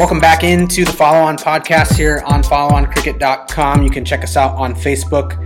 Welcome 0.00 0.18
back 0.18 0.44
into 0.44 0.86
the 0.86 0.94
Follow 0.94 1.18
On 1.18 1.36
podcast 1.36 1.94
here 1.94 2.22
on 2.24 2.42
followoncricket.com. 2.42 3.82
You 3.82 3.90
can 3.90 4.02
check 4.02 4.24
us 4.24 4.34
out 4.34 4.56
on 4.56 4.74
Facebook 4.74 5.36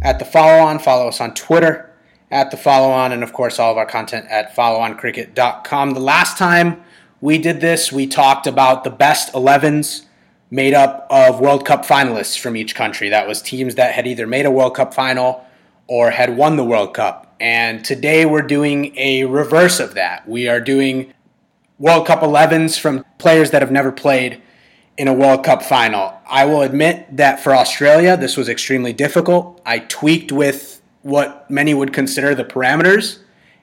at 0.00 0.18
the 0.18 0.24
Follow 0.24 0.64
On, 0.64 0.78
follow 0.78 1.08
us 1.08 1.20
on 1.20 1.34
Twitter 1.34 1.94
at 2.30 2.50
the 2.50 2.56
Follow 2.56 2.88
On, 2.88 3.12
and 3.12 3.22
of 3.22 3.34
course, 3.34 3.58
all 3.58 3.70
of 3.70 3.76
our 3.76 3.84
content 3.84 4.24
at 4.30 4.56
followoncricket.com. 4.56 5.92
The 5.92 6.00
last 6.00 6.38
time 6.38 6.82
we 7.20 7.36
did 7.36 7.60
this. 7.60 7.92
We 7.92 8.06
talked 8.06 8.46
about 8.46 8.82
the 8.82 8.90
best 8.90 9.34
11s 9.34 10.06
made 10.50 10.72
up 10.72 11.06
of 11.10 11.38
World 11.38 11.66
Cup 11.66 11.84
finalists 11.84 12.40
from 12.40 12.56
each 12.56 12.74
country. 12.74 13.10
That 13.10 13.28
was 13.28 13.42
teams 13.42 13.74
that 13.74 13.92
had 13.92 14.06
either 14.06 14.26
made 14.26 14.46
a 14.46 14.50
World 14.50 14.74
Cup 14.74 14.94
final 14.94 15.44
or 15.86 16.12
had 16.12 16.34
won 16.34 16.56
the 16.56 16.64
World 16.64 16.94
Cup. 16.94 17.36
And 17.40 17.84
today 17.84 18.24
we're 18.24 18.40
doing 18.40 18.96
a 18.96 19.26
reverse 19.26 19.80
of 19.80 19.92
that. 19.94 20.26
We 20.26 20.48
are 20.48 20.60
doing 20.60 21.12
World 21.78 22.06
Cup 22.06 22.20
11s 22.20 22.78
from 22.78 23.04
players 23.18 23.50
that 23.50 23.62
have 23.62 23.70
never 23.70 23.92
played 23.92 24.42
in 24.96 25.08
a 25.08 25.14
World 25.14 25.44
Cup 25.44 25.62
final. 25.62 26.14
I 26.28 26.44
will 26.44 26.62
admit 26.62 27.16
that 27.16 27.40
for 27.40 27.54
Australia, 27.54 28.16
this 28.16 28.36
was 28.36 28.48
extremely 28.48 28.92
difficult. 28.92 29.60
I 29.64 29.78
tweaked 29.78 30.32
with 30.32 30.82
what 31.02 31.50
many 31.50 31.74
would 31.74 31.92
consider 31.92 32.34
the 32.34 32.44
parameters 32.44 33.18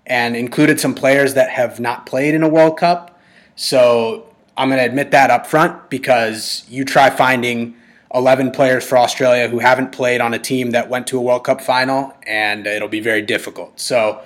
and 0.05 0.35
included 0.35 0.79
some 0.79 0.95
players 0.95 1.33
that 1.33 1.49
have 1.49 1.79
not 1.79 2.05
played 2.05 2.33
in 2.33 2.43
a 2.43 2.49
World 2.49 2.77
Cup 2.77 3.15
so 3.55 4.29
I'm 4.57 4.69
going 4.69 4.79
to 4.79 4.85
admit 4.85 5.11
that 5.11 5.29
up 5.29 5.47
front 5.47 5.89
because 5.89 6.65
you 6.69 6.85
try 6.85 7.09
finding 7.09 7.75
11 8.13 8.51
players 8.51 8.87
for 8.87 8.97
Australia 8.97 9.47
who 9.47 9.59
haven't 9.59 9.91
played 9.91 10.21
on 10.21 10.33
a 10.33 10.39
team 10.39 10.71
that 10.71 10.89
went 10.89 11.07
to 11.07 11.17
a 11.17 11.21
World 11.21 11.45
Cup 11.45 11.61
final, 11.61 12.13
and 12.27 12.67
it'll 12.67 12.87
be 12.87 12.99
very 12.99 13.21
difficult. 13.21 13.79
So, 13.79 14.23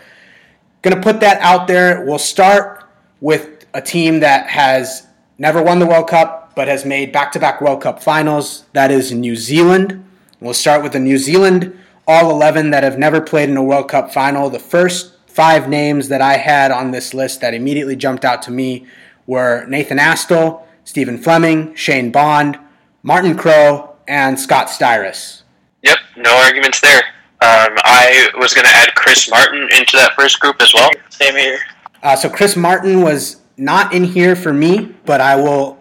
going 0.82 0.96
to 0.96 1.02
put 1.02 1.20
that 1.22 1.40
out 1.42 1.68
there. 1.68 2.06
We'll 2.06 2.20
start 2.20 2.84
with 3.22 3.59
a 3.74 3.82
team 3.82 4.20
that 4.22 4.48
has 4.50 5.08
never 5.38 5.62
won 5.62 5.80
the 5.80 5.86
World 5.86 6.08
Cup 6.08 6.54
but 6.56 6.68
has 6.68 6.86
made 6.86 7.12
back 7.12 7.32
to 7.32 7.40
back 7.40 7.62
World 7.62 7.82
Cup 7.82 8.04
finals. 8.04 8.66
That 8.74 8.92
is 8.92 9.12
New 9.12 9.36
Zealand. 9.36 10.06
We'll 10.42 10.54
start 10.54 10.84
with 10.84 10.94
the 10.94 11.00
New 11.00 11.18
Zealand 11.18 11.78
all 12.10 12.32
11 12.32 12.72
that 12.72 12.82
have 12.82 12.98
never 12.98 13.22
played 13.22 13.50
in 13.50 13.56
a 13.56 13.64
World 13.64 13.88
Cup 13.88 14.12
final. 14.12 14.50
The 14.50 14.58
first 14.58 15.16
five 15.28 15.70
names 15.70 16.08
that 16.10 16.22
I 16.22 16.38
had 16.38 16.72
on 16.72 16.90
this 16.90 17.14
list 17.14 17.40
that 17.42 17.54
immediately 17.54 17.96
jumped 17.96 18.26
out 18.26 18.42
to 18.44 18.52
me 18.52 18.88
were 19.28 19.66
Nathan 19.68 20.00
Astle, 20.00 20.64
Stephen 20.84 21.20
Fleming, 21.20 21.76
Shane 21.76 22.12
Bond, 22.12 22.58
Martin 23.04 23.38
Crowe, 23.38 23.96
and 24.08 24.40
Scott 24.40 24.70
Styris. 24.70 25.44
Yep, 25.84 26.00
no 26.18 26.36
arguments 26.36 26.82
there. 26.82 27.04
Um, 27.42 27.78
I 27.86 28.30
was 28.40 28.56
going 28.56 28.66
to 28.66 28.76
add 28.76 28.96
Chris 28.96 29.30
Martin 29.30 29.70
into 29.78 29.96
that 29.98 30.14
first 30.18 30.40
group 30.40 30.60
as 30.64 30.74
well. 30.74 30.90
Same 31.10 31.36
here. 31.36 31.60
Uh, 32.02 32.16
so 32.16 32.28
Chris 32.28 32.56
Martin 32.56 33.02
was 33.02 33.40
not 33.60 33.94
in 33.94 34.04
here 34.04 34.36
for 34.36 34.54
me, 34.54 34.96
but 35.06 35.22
I 35.22 35.36
will. 35.36 35.78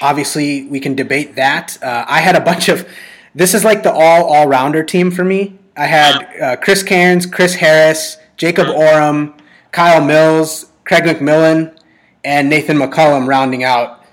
Obviously, 0.00 0.66
we 0.66 0.80
can 0.80 0.94
debate 0.94 1.36
that. 1.36 1.82
Uh, 1.82 2.04
I 2.06 2.20
had 2.20 2.36
a 2.36 2.40
bunch 2.40 2.68
of. 2.68 2.88
This 3.34 3.54
is 3.54 3.64
like 3.64 3.82
the 3.82 3.92
all 3.92 4.24
all 4.24 4.46
rounder 4.46 4.82
team 4.82 5.10
for 5.10 5.24
me. 5.24 5.58
I 5.76 5.86
had 5.86 6.40
uh, 6.40 6.56
Chris 6.56 6.82
Cairns, 6.82 7.24
Chris 7.26 7.54
Harris, 7.54 8.18
Jacob 8.36 8.68
Oram, 8.68 9.34
Kyle 9.70 10.04
Mills, 10.04 10.66
Craig 10.84 11.04
McMillan, 11.04 11.76
and 12.24 12.50
Nathan 12.50 12.76
McCullum 12.76 13.26
rounding 13.26 13.64
out 13.64 14.04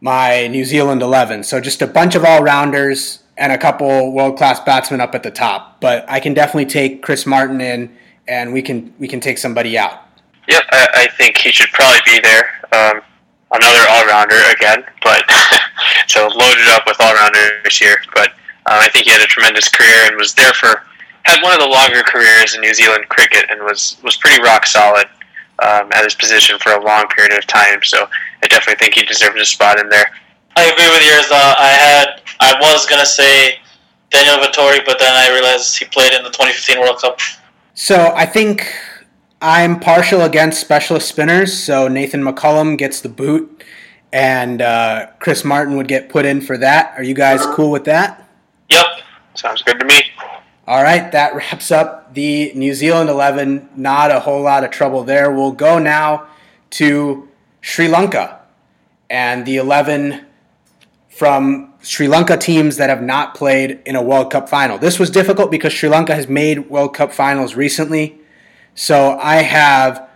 my 0.00 0.48
New 0.48 0.64
Zealand 0.64 1.00
11. 1.00 1.44
So 1.44 1.60
just 1.60 1.80
a 1.80 1.86
bunch 1.86 2.14
of 2.14 2.24
all 2.24 2.42
rounders 2.42 3.22
and 3.36 3.52
a 3.52 3.58
couple 3.58 4.12
world 4.12 4.36
class 4.36 4.60
batsmen 4.60 5.00
up 5.00 5.14
at 5.14 5.22
the 5.22 5.30
top. 5.30 5.80
But 5.80 6.04
I 6.08 6.20
can 6.20 6.34
definitely 6.34 6.66
take 6.66 7.02
Chris 7.02 7.24
Martin 7.24 7.60
in, 7.60 7.96
and 8.28 8.52
we 8.52 8.62
can 8.62 8.94
we 8.98 9.08
can 9.08 9.20
take 9.20 9.38
somebody 9.38 9.78
out. 9.78 10.00
Yep, 10.48 10.62
I, 10.70 10.88
I 10.94 11.08
think 11.16 11.38
he 11.38 11.52
should 11.52 11.70
probably 11.70 12.00
be 12.04 12.20
there. 12.20 12.60
Um, 12.72 13.02
another 13.52 13.84
all 13.90 14.06
rounder 14.06 14.40
again, 14.50 14.84
but 15.02 15.24
so 16.08 16.26
loaded 16.28 16.68
up 16.68 16.84
with 16.86 16.96
all 17.00 17.14
rounders 17.14 17.78
here. 17.78 17.96
But 18.14 18.30
uh, 18.66 18.80
I 18.80 18.88
think 18.88 19.06
he 19.06 19.12
had 19.12 19.20
a 19.20 19.26
tremendous 19.26 19.68
career 19.68 20.06
and 20.06 20.16
was 20.16 20.34
there 20.34 20.52
for 20.54 20.82
had 21.24 21.42
one 21.42 21.52
of 21.54 21.60
the 21.60 21.68
longer 21.68 22.02
careers 22.02 22.54
in 22.54 22.60
New 22.60 22.74
Zealand 22.74 23.08
cricket 23.08 23.46
and 23.50 23.60
was 23.62 23.96
was 24.02 24.16
pretty 24.16 24.42
rock 24.42 24.66
solid 24.66 25.06
um, 25.60 25.88
at 25.92 26.04
his 26.04 26.14
position 26.14 26.58
for 26.58 26.72
a 26.72 26.84
long 26.84 27.06
period 27.08 27.36
of 27.36 27.46
time. 27.46 27.82
So 27.82 28.08
I 28.42 28.48
definitely 28.48 28.84
think 28.84 28.94
he 28.94 29.04
deserves 29.04 29.40
a 29.40 29.44
spot 29.44 29.78
in 29.78 29.88
there. 29.88 30.10
I 30.56 30.64
agree 30.64 30.90
with 30.90 31.06
yours. 31.06 31.30
Uh, 31.30 31.54
I 31.58 31.68
had 31.68 32.22
I 32.40 32.54
was 32.60 32.86
gonna 32.86 33.06
say 33.06 33.58
Daniel 34.10 34.36
Vettori, 34.36 34.84
but 34.84 34.98
then 34.98 35.14
I 35.14 35.32
realized 35.32 35.78
he 35.78 35.84
played 35.86 36.12
in 36.12 36.22
the 36.22 36.30
2015 36.30 36.80
World 36.80 36.98
Cup. 37.00 37.18
So 37.74 38.12
I 38.14 38.26
think 38.26 38.66
I'm 39.42 39.80
partial 39.80 40.22
against 40.22 40.60
specialist 40.60 41.08
spinners. 41.08 41.52
So 41.52 41.88
Nathan 41.88 42.22
McCullum 42.22 42.78
gets 42.78 43.00
the 43.00 43.08
boot, 43.08 43.64
and 44.12 44.62
uh, 44.62 45.08
Chris 45.18 45.44
Martin 45.44 45.76
would 45.76 45.88
get 45.88 46.08
put 46.08 46.24
in 46.24 46.40
for 46.40 46.56
that. 46.58 46.94
Are 46.96 47.02
you 47.02 47.14
guys 47.14 47.44
cool 47.46 47.72
with 47.72 47.84
that? 47.84 48.28
Yep. 48.70 48.86
Sounds 49.34 49.62
good 49.62 49.80
to 49.80 49.84
me. 49.84 50.00
All 50.68 50.84
right, 50.84 51.10
that 51.10 51.34
wraps 51.34 51.72
up 51.72 52.14
the 52.14 52.52
New 52.54 52.72
Zealand 52.72 53.10
11. 53.10 53.70
Not 53.74 54.12
a 54.12 54.20
whole 54.20 54.42
lot 54.42 54.62
of 54.62 54.70
trouble 54.70 55.02
there. 55.02 55.32
We'll 55.32 55.50
go 55.50 55.80
now 55.80 56.28
to 56.70 57.28
Sri 57.60 57.88
Lanka 57.88 58.40
and 59.10 59.44
the 59.44 59.56
11 59.56 60.24
from 61.08 61.74
Sri 61.82 62.06
Lanka 62.06 62.36
teams 62.36 62.76
that 62.76 62.90
have 62.90 63.02
not 63.02 63.34
played 63.34 63.80
in 63.84 63.96
a 63.96 64.02
World 64.02 64.30
Cup 64.30 64.48
final. 64.48 64.78
This 64.78 65.00
was 65.00 65.10
difficult 65.10 65.50
because 65.50 65.72
Sri 65.72 65.88
Lanka 65.88 66.14
has 66.14 66.28
made 66.28 66.70
World 66.70 66.94
Cup 66.94 67.12
finals 67.12 67.56
recently. 67.56 68.20
So 68.74 69.18
I 69.18 69.36
have 69.36 70.08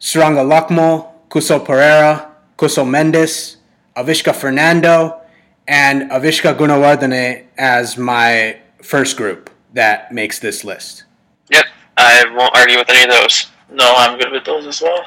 Suranga 0.00 0.44
Lakmal, 0.44 1.12
Kusal 1.28 1.64
Perera, 1.64 2.30
Kusal 2.58 2.86
Mendis, 2.86 3.56
Avishka 3.96 4.34
Fernando, 4.34 5.20
and 5.68 6.10
Avishka 6.10 6.56
Gunawardene 6.56 7.44
as 7.56 7.96
my 7.96 8.58
first 8.82 9.16
group 9.16 9.50
that 9.74 10.12
makes 10.12 10.38
this 10.40 10.64
list. 10.64 11.04
Yep, 11.50 11.64
I 11.96 12.24
won't 12.34 12.56
argue 12.56 12.78
with 12.78 12.90
any 12.90 13.04
of 13.04 13.10
those. 13.10 13.46
No, 13.70 13.94
I'm 13.96 14.18
good 14.18 14.32
with 14.32 14.44
those 14.44 14.66
as 14.66 14.80
well. 14.80 15.04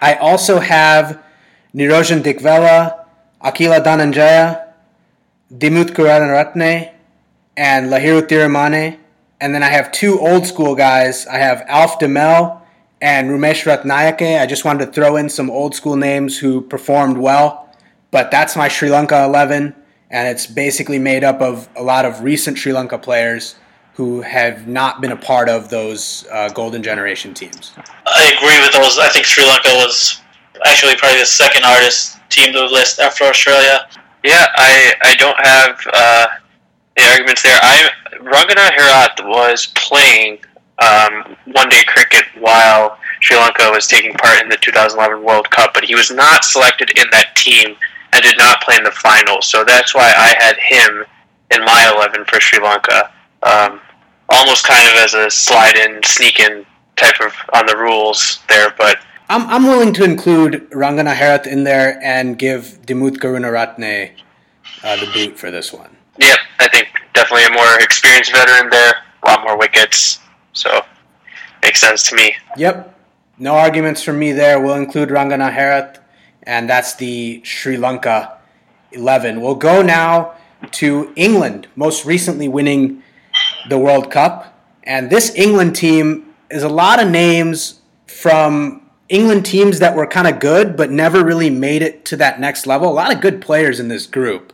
I 0.00 0.14
also 0.14 0.60
have 0.60 1.22
Niroshan 1.74 2.22
Dickwella, 2.22 3.04
Akila 3.42 3.84
Dananjaya, 3.84 4.68
Dimuth 5.52 5.90
Karunaratne, 5.90 6.92
and 7.56 7.90
Lahiru 7.90 8.22
Thirimanne. 8.22 8.98
And 9.40 9.54
then 9.54 9.62
I 9.62 9.68
have 9.68 9.92
two 9.92 10.18
old 10.18 10.46
school 10.46 10.74
guys. 10.74 11.26
I 11.26 11.36
have 11.36 11.64
Alf 11.68 11.98
Demel 11.98 12.60
and 13.00 13.30
Rumesh 13.30 13.64
Ratnayake. 13.64 14.40
I 14.40 14.46
just 14.46 14.64
wanted 14.64 14.86
to 14.86 14.92
throw 14.92 15.16
in 15.16 15.28
some 15.28 15.50
old 15.50 15.74
school 15.74 15.96
names 15.96 16.38
who 16.38 16.60
performed 16.60 17.18
well. 17.18 17.68
But 18.10 18.30
that's 18.30 18.56
my 18.56 18.68
Sri 18.68 18.90
Lanka 18.90 19.22
11, 19.24 19.74
and 20.10 20.28
it's 20.28 20.46
basically 20.46 20.98
made 20.98 21.22
up 21.22 21.42
of 21.42 21.68
a 21.76 21.82
lot 21.82 22.04
of 22.04 22.22
recent 22.22 22.56
Sri 22.56 22.72
Lanka 22.72 22.98
players 22.98 23.56
who 23.94 24.22
have 24.22 24.66
not 24.66 25.00
been 25.00 25.12
a 25.12 25.16
part 25.16 25.48
of 25.48 25.68
those 25.68 26.26
uh, 26.32 26.48
Golden 26.50 26.82
Generation 26.82 27.34
teams. 27.34 27.72
I 28.06 28.32
agree 28.36 28.60
with 28.60 28.72
those. 28.72 28.98
I 28.98 29.08
think 29.08 29.26
Sri 29.26 29.44
Lanka 29.44 29.70
was 29.74 30.20
actually 30.64 30.96
probably 30.96 31.20
the 31.20 31.26
second 31.26 31.62
hardest 31.64 32.18
team 32.30 32.52
to 32.52 32.64
list 32.66 32.98
after 32.98 33.24
Australia. 33.24 33.88
Yeah, 34.24 34.46
I, 34.54 34.94
I 35.02 35.14
don't 35.16 35.38
have 35.44 35.80
uh, 35.92 36.26
the 36.98 37.10
arguments 37.10 37.42
there. 37.42 37.58
I 37.62 37.90
Rangana 38.20 38.70
Herath 38.70 39.26
was 39.26 39.66
playing 39.74 40.38
um, 40.78 41.36
one 41.52 41.68
day 41.68 41.84
cricket 41.86 42.24
while 42.38 42.98
Sri 43.20 43.36
Lanka 43.36 43.70
was 43.70 43.86
taking 43.86 44.12
part 44.14 44.42
in 44.42 44.48
the 44.48 44.56
2011 44.56 45.22
World 45.24 45.50
Cup, 45.50 45.72
but 45.74 45.84
he 45.84 45.94
was 45.94 46.10
not 46.10 46.44
selected 46.44 46.90
in 46.98 47.08
that 47.10 47.34
team 47.36 47.76
and 48.12 48.22
did 48.22 48.38
not 48.38 48.60
play 48.62 48.76
in 48.76 48.84
the 48.84 48.90
final. 48.90 49.42
So 49.42 49.64
that's 49.64 49.94
why 49.94 50.12
I 50.16 50.34
had 50.38 50.56
him 50.56 51.04
in 51.50 51.64
my 51.64 51.92
11 51.94 52.24
for 52.26 52.40
Sri 52.40 52.62
Lanka. 52.62 53.12
Um, 53.42 53.80
almost 54.28 54.66
kind 54.66 54.88
of 54.88 54.94
as 54.96 55.14
a 55.14 55.30
slide 55.30 55.76
in, 55.76 56.02
sneak 56.04 56.40
in 56.40 56.66
type 56.96 57.20
of 57.20 57.32
on 57.54 57.66
the 57.66 57.76
rules 57.76 58.40
there, 58.48 58.74
but 58.76 58.98
I'm, 59.28 59.46
I'm 59.48 59.64
willing 59.64 59.92
to 59.94 60.04
include 60.04 60.70
Rangana 60.70 61.14
Herath 61.14 61.46
in 61.46 61.64
there 61.64 62.00
and 62.02 62.38
give 62.38 62.80
Dimuth 62.86 63.18
Karunaratne 63.18 64.12
uh, 64.82 64.96
the 64.96 65.10
boot 65.12 65.38
for 65.38 65.50
this 65.50 65.72
one. 65.72 65.97
Yep, 66.18 66.38
I 66.58 66.68
think 66.68 66.88
definitely 67.14 67.44
a 67.46 67.50
more 67.50 67.80
experienced 67.80 68.32
veteran 68.32 68.70
there, 68.70 68.94
a 69.22 69.26
lot 69.26 69.42
more 69.42 69.56
wickets, 69.56 70.20
so 70.52 70.82
makes 71.62 71.80
sense 71.80 72.08
to 72.10 72.16
me. 72.16 72.34
Yep, 72.56 72.98
no 73.38 73.54
arguments 73.54 74.02
from 74.02 74.18
me 74.18 74.32
there. 74.32 74.60
We'll 74.60 74.74
include 74.74 75.10
Rangana 75.10 75.52
Herath, 75.52 75.98
and 76.42 76.68
that's 76.68 76.94
the 76.94 77.40
Sri 77.44 77.76
Lanka 77.76 78.38
11. 78.92 79.40
We'll 79.40 79.54
go 79.54 79.82
now 79.82 80.34
to 80.72 81.12
England, 81.14 81.68
most 81.76 82.04
recently 82.04 82.48
winning 82.48 83.02
the 83.68 83.78
World 83.78 84.10
Cup. 84.10 84.54
And 84.82 85.10
this 85.10 85.34
England 85.34 85.76
team 85.76 86.34
is 86.50 86.62
a 86.62 86.68
lot 86.68 87.00
of 87.02 87.08
names 87.08 87.80
from 88.06 88.82
England 89.08 89.46
teams 89.46 89.78
that 89.78 89.94
were 89.94 90.06
kind 90.06 90.26
of 90.26 90.40
good, 90.40 90.76
but 90.76 90.90
never 90.90 91.24
really 91.24 91.50
made 91.50 91.82
it 91.82 92.04
to 92.06 92.16
that 92.16 92.40
next 92.40 92.66
level. 92.66 92.90
A 92.90 92.92
lot 92.92 93.14
of 93.14 93.20
good 93.20 93.40
players 93.40 93.78
in 93.78 93.88
this 93.88 94.06
group. 94.06 94.52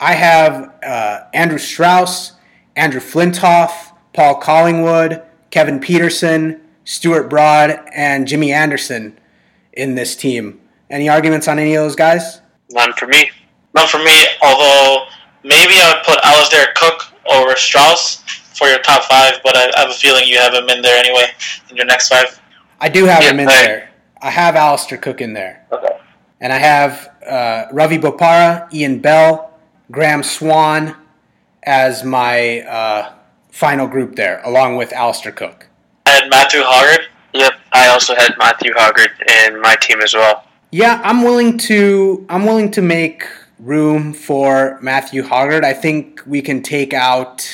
I 0.00 0.12
have 0.14 0.74
uh, 0.82 1.20
Andrew 1.32 1.58
Strauss, 1.58 2.32
Andrew 2.74 3.00
Flintoff, 3.00 3.92
Paul 4.12 4.36
Collingwood, 4.36 5.22
Kevin 5.50 5.80
Pietersen, 5.80 6.60
Stuart 6.84 7.28
Broad, 7.28 7.80
and 7.94 8.26
Jimmy 8.28 8.52
Anderson 8.52 9.18
in 9.72 9.94
this 9.94 10.14
team. 10.16 10.60
Any 10.90 11.08
arguments 11.08 11.48
on 11.48 11.58
any 11.58 11.74
of 11.74 11.82
those 11.82 11.96
guys? 11.96 12.40
None 12.70 12.92
for 12.94 13.06
me. 13.06 13.30
None 13.74 13.88
for 13.88 13.98
me, 13.98 14.24
although 14.42 15.06
maybe 15.42 15.74
I 15.76 15.94
would 15.94 16.04
put 16.04 16.18
Alastair 16.24 16.68
Cook 16.76 17.02
over 17.30 17.56
Strauss 17.56 18.16
for 18.56 18.68
your 18.68 18.78
top 18.78 19.04
five, 19.04 19.34
but 19.44 19.56
I 19.56 19.70
have 19.76 19.90
a 19.90 19.94
feeling 19.94 20.24
you 20.26 20.38
have 20.38 20.54
him 20.54 20.68
in 20.68 20.80
there 20.82 20.98
anyway 20.98 21.26
in 21.70 21.76
your 21.76 21.86
next 21.86 22.08
five. 22.08 22.40
I 22.80 22.88
do 22.88 23.04
have 23.06 23.22
Yeah, 23.22 23.30
him 23.30 23.40
in 23.40 23.48
I- 23.48 23.52
there. 23.62 23.90
I 24.22 24.30
have 24.30 24.56
Alastair 24.56 24.96
Cook 24.98 25.20
in 25.20 25.34
there. 25.34 25.66
Okay. 25.70 25.88
And 26.40 26.52
I 26.52 26.56
have 26.58 27.10
uh, 27.28 27.64
Ravi 27.72 27.98
Bopara, 27.98 28.72
Ian 28.72 28.98
Bell, 28.98 29.52
Graeme 29.90 30.22
Swann 30.22 30.96
as 31.62 32.04
my 32.04 32.60
uh, 32.62 33.12
final 33.50 33.86
group 33.86 34.16
there, 34.16 34.40
along 34.44 34.76
with 34.76 34.92
Alastair 34.92 35.32
Cook. 35.32 35.68
I 36.06 36.10
had 36.10 36.30
Matthew 36.30 36.60
Hoggard. 36.62 37.06
Yep, 37.34 37.52
I 37.72 37.88
also 37.88 38.14
had 38.14 38.34
Matthew 38.38 38.72
Hoggard 38.74 39.10
in 39.46 39.60
my 39.60 39.76
team 39.76 40.00
as 40.00 40.14
well. 40.14 40.44
Yeah, 40.72 41.00
I'm 41.04 41.22
willing 41.22 41.58
to 41.58 42.26
I'm 42.28 42.44
willing 42.44 42.70
to 42.72 42.82
make 42.82 43.24
room 43.58 44.12
for 44.12 44.78
Matthew 44.82 45.22
Hoggard. 45.22 45.64
I 45.64 45.72
think 45.72 46.22
we 46.26 46.42
can 46.42 46.62
take 46.62 46.92
out 46.92 47.48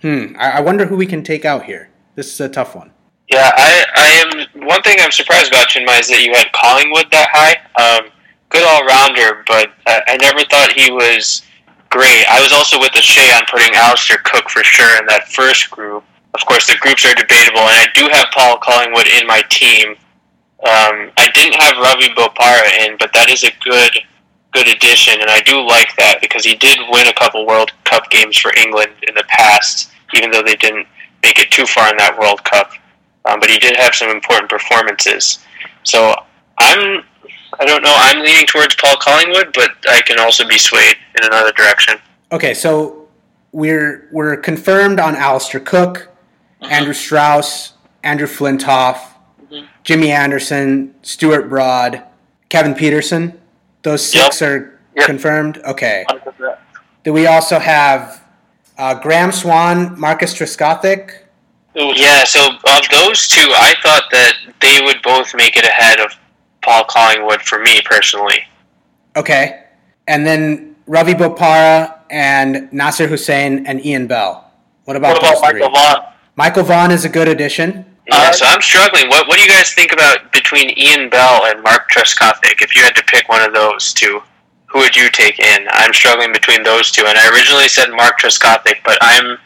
hmm, 0.00 0.34
I, 0.38 0.58
I 0.58 0.60
wonder 0.60 0.86
who 0.86 0.96
we 0.96 1.06
can 1.06 1.22
take 1.22 1.44
out 1.44 1.64
here. 1.64 1.90
This 2.14 2.32
is 2.32 2.40
a 2.40 2.48
tough 2.48 2.74
one. 2.74 2.90
Yeah, 3.30 3.50
I, 3.56 3.86
I 3.94 4.52
am. 4.54 4.66
One 4.66 4.82
thing 4.82 4.98
I'm 5.00 5.12
surprised 5.12 5.50
about 5.50 5.68
Chinmay 5.68 6.00
is 6.00 6.08
that 6.08 6.22
you 6.22 6.32
had 6.34 6.52
Collingwood 6.52 7.10
that 7.12 7.28
high. 7.32 7.56
Um, 7.80 8.10
good 8.50 8.62
all 8.64 8.84
rounder, 8.84 9.42
but 9.46 9.72
I, 9.86 10.02
I 10.08 10.16
never 10.18 10.44
thought 10.44 10.72
he 10.72 10.90
was 10.90 11.42
great. 11.92 12.24
I 12.28 12.40
was 12.40 12.52
also 12.52 12.80
with 12.80 12.92
the 12.92 13.02
Shea 13.02 13.30
on 13.36 13.42
putting 13.50 13.74
Alastair 13.74 14.18
Cook 14.24 14.48
for 14.48 14.64
sure 14.64 14.98
in 14.98 15.06
that 15.06 15.28
first 15.28 15.70
group. 15.70 16.02
Of 16.34 16.40
course, 16.46 16.66
the 16.66 16.76
groups 16.80 17.04
are 17.04 17.14
debatable, 17.14 17.60
and 17.60 17.76
I 17.76 17.86
do 17.94 18.08
have 18.10 18.26
Paul 18.32 18.56
Collingwood 18.56 19.06
in 19.06 19.26
my 19.26 19.42
team. 19.50 19.90
Um, 20.64 21.12
I 21.20 21.28
didn't 21.34 21.60
have 21.60 21.76
Ravi 21.76 22.08
Bopara 22.16 22.88
in, 22.88 22.96
but 22.98 23.12
that 23.12 23.28
is 23.28 23.44
a 23.44 23.52
good 23.62 23.92
good 24.52 24.68
addition, 24.68 25.20
and 25.20 25.30
I 25.30 25.40
do 25.40 25.60
like 25.60 25.96
that 25.96 26.18
because 26.20 26.44
he 26.44 26.54
did 26.54 26.78
win 26.90 27.06
a 27.06 27.12
couple 27.14 27.46
World 27.46 27.72
Cup 27.84 28.10
games 28.10 28.36
for 28.36 28.52
England 28.56 28.92
in 29.08 29.14
the 29.14 29.24
past, 29.28 29.90
even 30.14 30.30
though 30.30 30.42
they 30.42 30.56
didn't 30.56 30.86
make 31.22 31.38
it 31.38 31.50
too 31.50 31.64
far 31.64 31.90
in 31.90 31.96
that 31.96 32.18
World 32.18 32.44
Cup. 32.44 32.72
Um, 33.24 33.40
but 33.40 33.48
he 33.48 33.58
did 33.58 33.76
have 33.76 33.94
some 33.94 34.10
important 34.10 34.50
performances. 34.50 35.38
So 35.84 36.14
I'm, 36.58 37.02
I 37.60 37.64
don't 37.64 37.82
know, 37.82 37.94
I'm 37.96 38.22
leaning 38.22 38.46
towards 38.46 38.74
Paul 38.76 38.96
Collingwood, 38.96 39.52
but 39.54 39.70
I 39.88 40.00
can 40.02 40.18
also 40.18 40.46
be 40.46 40.58
swayed 40.58 40.96
in 41.18 41.24
another 41.24 41.52
direction. 41.52 41.98
Okay, 42.30 42.54
so 42.54 43.08
we're 43.52 44.08
we're 44.12 44.36
confirmed 44.36 44.98
on 44.98 45.14
Alastair 45.16 45.60
Cook, 45.60 46.08
Andrew 46.62 46.94
Strauss, 46.94 47.74
Andrew 48.02 48.26
Flintoff, 48.26 48.98
Jimmy 49.84 50.10
Anderson, 50.10 50.94
Stuart 51.02 51.48
Broad, 51.48 52.02
Kevin 52.48 52.74
Pietersen. 52.74 53.38
Those 53.82 54.04
six 54.04 54.40
are 54.42 54.68
Yep. 54.94 55.06
confirmed. 55.06 55.58
Okay. 55.64 56.04
Do 57.02 57.14
we 57.14 57.26
also 57.26 57.58
have 57.58 58.22
uh, 58.76 58.94
Graeme 58.94 59.32
Swann, 59.32 59.98
Marcus 59.98 60.34
Trescothick? 60.34 61.22
Yeah, 61.74 62.24
so 62.24 62.50
of 62.50 62.88
those 62.90 63.26
two, 63.26 63.48
I 63.54 63.74
thought 63.82 64.04
that 64.12 64.34
they 64.60 64.80
would 64.84 65.00
both 65.02 65.34
make 65.34 65.56
it 65.56 65.64
ahead 65.64 65.98
of 65.98 66.12
Paul 66.62 66.84
Collingwood 66.84 67.42
for 67.42 67.58
me 67.60 67.80
personally. 67.84 68.44
Okay. 69.16 69.64
And 70.08 70.26
then 70.26 70.76
Ravi 70.86 71.14
Bopara 71.14 71.98
and 72.10 72.72
Nasser 72.72 73.06
Hussain 73.06 73.66
and 73.66 73.84
Ian 73.84 74.06
Bell. 74.06 74.50
What 74.84 74.96
about, 74.96 75.14
What 75.14 75.18
about 75.22 75.40
those 75.42 75.50
three? 75.50 75.60
Michael 75.60 75.74
Vaughan? 75.74 76.04
Michael 76.36 76.62
Vaughan 76.64 76.90
is 76.90 77.04
a 77.04 77.08
good 77.08 77.28
addition. 77.28 77.84
Yeah, 78.08 78.16
Uh, 78.16 78.32
so 78.32 78.46
I'm 78.46 78.60
struggling. 78.60 79.08
What 79.08 79.28
What 79.28 79.36
do 79.36 79.42
you 79.42 79.48
guys 79.48 79.72
think 79.74 79.92
about 79.92 80.32
between 80.32 80.76
Ian 80.76 81.08
Bell 81.08 81.44
and 81.46 81.62
Mark 81.62 81.88
Trescothick? 81.90 82.60
If 82.62 82.74
you 82.74 82.82
had 82.82 82.96
to 82.96 83.04
pick 83.04 83.28
one 83.28 83.42
of 83.42 83.54
those 83.54 83.92
two, 83.92 84.20
who 84.66 84.78
would 84.80 84.96
you 84.96 85.08
take 85.10 85.38
in? 85.38 85.68
I'm 85.70 85.92
struggling 85.92 86.32
between 86.32 86.62
those 86.64 86.90
two, 86.90 87.04
and 87.06 87.16
I 87.16 87.28
originally 87.32 87.68
said 87.68 87.90
Mark 87.90 88.18
Trescothick, 88.18 88.78
but 88.84 88.98
I'm 89.02 89.38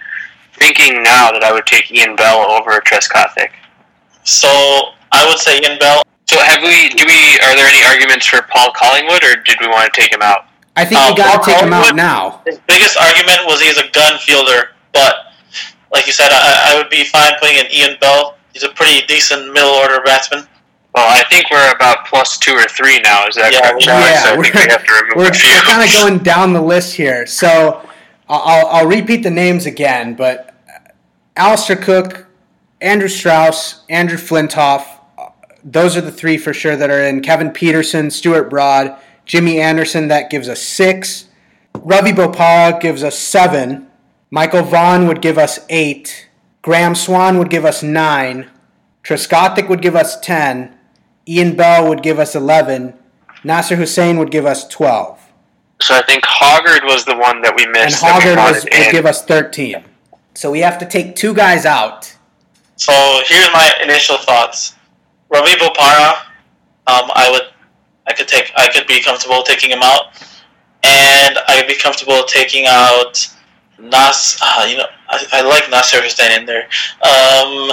thinking 0.55 1.03
now 1.03 1.33
that 1.33 1.43
I 1.45 1.53
would 1.53 1.67
take 1.67 1.93
Ian 1.93 2.17
Bell 2.17 2.39
over 2.41 2.81
Trescothick. 2.81 3.51
So 4.25 4.49
I 5.13 5.27
would 5.29 5.39
say 5.39 5.61
Ian 5.61 5.79
Bell. 5.79 6.03
So 6.29 6.39
have 6.43 6.62
we? 6.62 6.89
Do 6.91 7.05
we? 7.07 7.39
Are 7.41 7.55
there 7.55 7.67
any 7.67 7.85
arguments 7.85 8.27
for 8.27 8.43
Paul 8.43 8.73
Collingwood, 8.75 9.23
or 9.23 9.37
did 9.43 9.59
we 9.61 9.69
want 9.69 9.93
to 9.93 10.01
take 10.01 10.12
him 10.12 10.23
out? 10.23 10.47
I 10.75 10.85
think 10.85 11.01
Uh, 11.01 11.07
we 11.11 11.17
got 11.17 11.43
to 11.45 11.51
take 11.51 11.62
him 11.62 11.73
out 11.73 11.95
now. 11.95 12.43
His 12.47 12.59
biggest 12.67 12.97
argument 12.99 13.41
was 13.47 13.62
he's 13.62 13.79
a 13.79 13.89
gun 13.91 14.19
fielder, 14.19 14.71
but 14.93 15.15
like 15.93 16.07
you 16.07 16.12
said, 16.12 16.29
I, 16.33 16.73
I 16.73 16.77
would 16.77 16.91
be 16.91 17.05
fine 17.05 17.33
putting 17.41 17.57
in 17.57 17.67
Ian 17.73 17.97
Bell. 18.01 18.37
He's 18.53 18.65
a 18.65 18.69
pretty 18.71 19.07
decent 19.07 19.53
middle 19.53 19.71
order 19.71 20.01
batsman. 20.05 20.47
Well, 20.95 21.07
I 21.09 21.23
think 21.31 21.51
we're 21.51 21.71
about 21.73 22.07
plus 22.07 22.39
two 22.39 22.53
or 22.53 22.65
three 22.69 22.99
now. 23.01 23.27
Is 23.27 23.37
that 23.37 23.53
Yeah, 23.53 23.61
correct, 23.71 23.85
yeah, 23.87 24.23
so 24.23 24.29
I 24.33 24.43
think 24.43 24.55
we're- 24.55 24.65
we 24.67 24.71
have 24.73 24.85
to 24.85 24.93
remove 24.95 25.17
We're, 25.17 25.25
we're 25.25 25.61
kind 25.62 25.87
of 25.89 25.93
going 25.95 26.19
down 26.19 26.53
the 26.55 26.61
list 26.62 26.95
here. 26.95 27.27
So 27.27 27.87
I'll, 28.29 28.41
I'll, 28.43 28.67
I'll 28.67 28.87
repeat 28.87 29.23
the 29.23 29.31
names 29.31 29.67
again, 29.67 30.15
but 30.15 30.55
Alastair 31.37 31.77
Cook, 31.77 32.27
Andrew 32.81 33.09
Strauss, 33.09 33.85
Andrew 33.91 34.17
Flintoff, 34.19 34.85
uh, 34.85 34.96
those 35.64 35.97
are 35.97 36.01
the 36.01 36.12
three 36.12 36.38
for 36.38 36.53
sure 36.53 36.77
that 36.77 36.90
are 36.90 37.03
in. 37.03 37.21
Kevin 37.21 37.51
Pietersen, 37.51 38.11
Stuart 38.11 38.49
Broad, 38.51 38.97
Jimmy 39.25 39.61
Anderson, 39.61 40.09
that 40.09 40.31
gives 40.31 40.49
us 40.49 40.62
six. 40.62 41.29
Ravi 41.75 42.12
Bopara 42.12 42.81
gives 42.81 43.03
us 43.03 43.19
seven. 43.19 43.88
Michael 44.31 44.62
Vaughan 44.62 45.07
would 45.07 45.21
give 45.21 45.38
us 45.38 45.61
eight. 45.69 46.29
Graeme 46.62 46.95
Swann 46.95 47.38
would 47.38 47.51
give 47.51 47.64
us 47.64 47.83
nine. 47.83 48.51
Trescothick 49.05 49.69
would 49.69 49.83
give 49.83 49.95
us 49.95 50.19
ten. 50.21 50.77
Ian 51.29 51.57
Bell 51.57 51.88
would 51.88 52.03
give 52.03 52.19
us 52.19 52.35
eleven. 52.35 52.95
Nasser 53.45 53.77
Hussain 53.77 54.19
would 54.19 54.31
give 54.31 54.47
us 54.47 54.66
twelve. 54.66 55.21
So 55.81 55.95
I 55.95 56.03
think 56.03 56.25
Hoggard 56.25 56.85
was 56.85 57.05
the 57.05 57.16
one 57.16 57.42
that 57.42 57.55
we 57.55 57.66
missed. 57.66 58.03
we 58.03 58.09
Hoggard 58.09 58.37
was, 58.37 58.64
would 58.64 58.92
give 58.92 59.07
us 59.07 59.25
thirteen. 59.25 59.85
So 60.35 60.51
we 60.51 60.61
have 60.61 60.79
to 60.79 60.87
take 60.87 61.16
two 61.16 61.35
guys 61.35 61.64
out. 61.64 62.16
So 62.77 62.92
here's 63.27 63.49
my 63.53 63.73
initial 63.83 64.19
thoughts. 64.19 64.75
Ravi 65.31 65.53
Bopara, 65.59 66.12
um, 66.87 67.11
I 67.15 67.29
would, 67.31 67.43
I 68.07 68.12
could 68.12 68.29
take, 68.29 68.53
I 68.57 68.69
could 68.69 68.87
be 68.87 69.03
comfortable 69.03 69.43
taking 69.43 69.71
him 69.71 69.83
out, 69.83 70.12
and 70.83 71.39
I'd 71.49 71.67
be 71.67 71.77
comfortable 71.77 72.25
taking 72.25 72.67
out 72.67 73.27
Nas. 73.79 74.39
Uh, 74.41 74.67
you 74.69 74.77
know, 74.77 74.87
I, 75.09 75.27
I 75.33 75.43
like 75.43 75.71
Nasser 75.71 76.01
Hussain 76.01 76.41
in 76.41 76.47
there. 76.47 76.69
Um, 77.03 77.71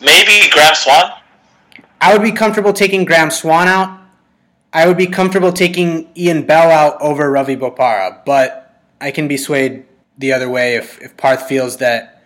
maybe 0.00 0.50
Graeme 0.50 0.74
Swann. 0.74 1.12
I 2.00 2.12
would 2.12 2.22
be 2.22 2.32
comfortable 2.32 2.72
taking 2.72 3.04
Graeme 3.04 3.30
Swann 3.30 3.68
out. 3.68 4.00
I 4.72 4.86
would 4.86 4.96
be 4.96 5.06
comfortable 5.06 5.52
taking 5.52 6.08
Ian 6.16 6.46
Bell 6.46 6.70
out 6.70 7.00
over 7.00 7.30
Ravi 7.30 7.56
Bopara, 7.56 8.24
but 8.24 8.82
I 9.00 9.10
can 9.10 9.26
be 9.26 9.36
swayed 9.36 9.84
the 10.18 10.32
other 10.32 10.48
way 10.48 10.76
if, 10.76 11.00
if 11.00 11.16
Paarth 11.16 11.42
feels 11.42 11.78
that 11.78 12.22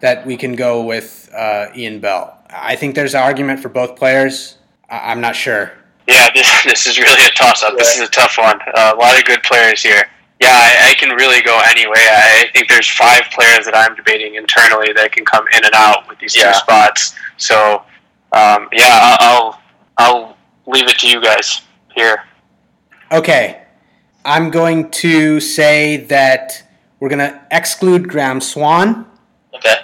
that 0.00 0.26
we 0.26 0.36
can 0.36 0.54
go 0.54 0.82
with 0.82 1.30
uh, 1.34 1.68
Ian 1.74 2.00
Bell. 2.00 2.35
I 2.50 2.76
think 2.76 2.94
there's 2.94 3.14
an 3.14 3.22
argument 3.22 3.60
for 3.60 3.68
both 3.68 3.96
players. 3.96 4.58
I- 4.88 5.10
I'm 5.10 5.20
not 5.20 5.34
sure. 5.36 5.72
Yeah, 6.06 6.28
this 6.34 6.62
this 6.64 6.86
is 6.86 6.98
really 6.98 7.26
a 7.26 7.30
toss 7.30 7.62
up. 7.64 7.76
This 7.76 7.96
is 7.96 8.02
a 8.02 8.10
tough 8.10 8.38
one. 8.38 8.60
Uh, 8.74 8.92
a 8.94 8.96
lot 8.96 9.18
of 9.18 9.24
good 9.24 9.42
players 9.42 9.82
here. 9.82 10.04
Yeah, 10.40 10.50
I, 10.52 10.90
I 10.90 10.94
can 10.94 11.10
really 11.16 11.42
go 11.42 11.58
anyway. 11.70 11.98
I, 11.98 12.44
I 12.46 12.50
think 12.52 12.68
there's 12.68 12.88
five 12.88 13.22
players 13.32 13.64
that 13.64 13.74
I'm 13.76 13.96
debating 13.96 14.36
internally 14.36 14.92
that 14.92 15.10
can 15.10 15.24
come 15.24 15.44
in 15.48 15.64
and 15.64 15.74
out 15.74 16.08
with 16.08 16.18
these 16.20 16.36
Yeah. 16.36 16.52
two 16.52 16.58
spots. 16.58 17.14
So, 17.38 17.82
um, 18.32 18.68
yeah, 18.72 19.16
I'll 19.18 19.60
I'll 19.98 20.36
leave 20.66 20.86
it 20.88 20.98
to 20.98 21.08
you 21.08 21.20
guys 21.20 21.62
here. 21.94 22.18
Okay, 23.10 23.62
I'm 24.24 24.50
going 24.50 24.90
to 24.92 25.40
say 25.40 25.96
that 26.08 26.62
we're 27.00 27.08
going 27.08 27.18
to 27.30 27.40
exclude 27.50 28.08
Graeme 28.08 28.40
Swann, 28.40 29.06
Okay. 29.54 29.76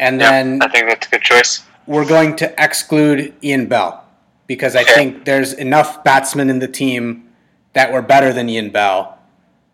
and 0.00 0.20
then 0.20 0.60
I 0.62 0.68
think 0.68 0.88
that's 0.88 1.06
a 1.06 1.10
good 1.10 1.22
choice. 1.22 1.62
We're 1.86 2.06
going 2.06 2.36
to 2.36 2.54
exclude 2.62 3.34
Ian 3.42 3.66
Bell 3.66 4.04
because 4.46 4.76
I 4.76 4.84
think 4.84 5.24
there's 5.24 5.52
enough 5.52 6.04
batsmen 6.04 6.50
in 6.50 6.58
the 6.58 6.68
team 6.68 7.28
that 7.72 7.92
were 7.92 8.02
better 8.02 8.32
than 8.32 8.48
Ian 8.48 8.70
Bell 8.70 9.18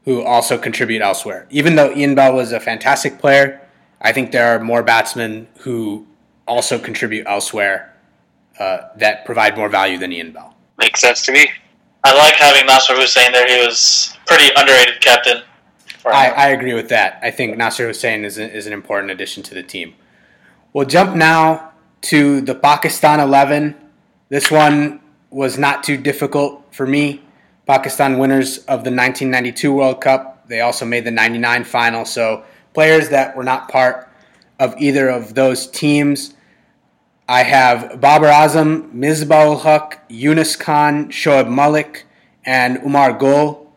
who 0.05 0.23
also 0.23 0.57
contribute 0.57 1.03
elsewhere. 1.03 1.47
Even 1.51 1.77
though 1.77 1.93
Ian 1.93 2.15
Bell 2.15 2.35
was 2.35 2.53
a 2.53 2.61
fantastic 2.61 3.19
player, 3.19 3.61
I 4.01 4.13
think 4.13 4.33
there 4.33 4.55
are 4.55 4.59
more 4.59 4.83
batsmen 4.83 5.49
who 5.59 6.07
also 6.47 6.79
contribute 6.79 7.27
elsewhere 7.27 7.95
uh, 8.59 8.89
that 8.97 9.25
provide 9.25 9.57
more 9.57 9.69
value 9.69 9.99
than 9.99 10.13
Ian 10.13 10.33
Bell. 10.33 10.57
Makes 10.79 11.01
sense 11.01 11.23
to 11.27 11.33
me. 11.33 11.51
I 12.05 12.17
like 12.17 12.35
having 12.35 12.65
Nasser 12.67 12.95
Hussain 12.95 13.33
there. 13.33 13.47
He 13.47 13.67
was 13.67 14.17
pretty 14.27 14.49
underrated 14.57 15.01
captain. 15.01 15.43
I. 16.07 16.31
I 16.31 16.49
agree 16.49 16.75
with 16.75 16.89
that. 16.89 17.19
I 17.23 17.31
think 17.31 17.57
Nasser 17.59 17.87
Hussain 17.87 18.25
is, 18.25 18.39
a, 18.39 18.51
is 18.51 18.67
an 18.67 18.73
important 18.73 19.11
addition 19.11 19.43
to 19.43 19.55
the 19.55 19.63
team. 19.63 19.95
We'll 20.73 20.87
jump 20.87 21.17
now 21.17 21.68
to 22.03 22.41
the 22.41 22.55
Pakistan 22.55 23.21
11. 23.21 23.75
This 24.29 24.51
one 24.51 25.01
was 25.31 25.59
not 25.59 25.83
too 25.83 25.97
difficult 25.97 26.65
for 26.75 26.87
me. 26.87 27.23
Pakistan 27.67 28.19
winners 28.19 28.59
of 28.59 28.85
the 28.85 28.91
1992 28.91 29.73
World 29.73 30.01
Cup. 30.01 30.49
They 30.49 30.61
also 30.61 30.87
made 30.87 31.05
the 31.05 31.11
99 31.11 31.65
final. 31.65 32.05
So 32.05 32.45
players 32.73 33.11
that 33.11 33.37
were 33.37 33.45
not 33.45 33.69
part 33.69 34.09
of 34.59 34.75
either 34.79 35.09
of 35.09 35.35
those 35.35 35.67
teams. 35.67 36.35
I 37.29 37.43
have 37.43 38.01
Babar 38.01 38.31
Azam, 38.31 38.93
Misbah 38.95 39.61
Haq, 39.61 40.09
Younis 40.09 40.59
Khan, 40.59 41.11
Shoaib 41.11 41.53
Malik, 41.53 42.07
and 42.45 42.79
Umar 42.79 43.13
Gul 43.13 43.71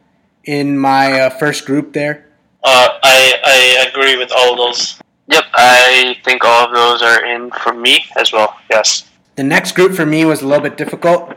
in 0.46 0.78
my 0.78 1.22
uh, 1.22 1.30
first 1.30 1.66
group 1.66 1.94
there. 1.94 2.28
Uh, 2.64 2.88
I 3.04 3.34
I 3.44 3.90
agree 3.90 4.18
with 4.18 4.32
all 4.32 4.56
those. 4.56 5.00
Yep, 5.32 5.46
I 5.54 6.18
think 6.26 6.44
all 6.44 6.68
of 6.68 6.74
those 6.76 7.02
are 7.02 7.26
in 7.26 7.50
for 7.64 7.74
me 7.74 8.06
as 8.18 8.32
well. 8.34 8.58
Yes. 8.70 9.10
The 9.36 9.44
next 9.44 9.72
group 9.74 9.94
for 9.96 10.06
me 10.06 10.26
was 10.26 10.42
a 10.42 10.48
little 10.48 10.64
bit 10.64 10.78
difficult. 10.78 11.34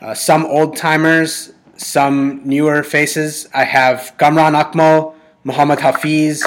Uh, 0.00 0.12
some 0.12 0.44
old 0.44 0.76
timers, 0.76 1.52
some 1.76 2.42
newer 2.44 2.82
faces. 2.82 3.48
I 3.54 3.64
have 3.64 4.12
Kamran 4.18 4.52
Akmal, 4.52 5.14
Muhammad 5.42 5.80
Hafiz, 5.80 6.44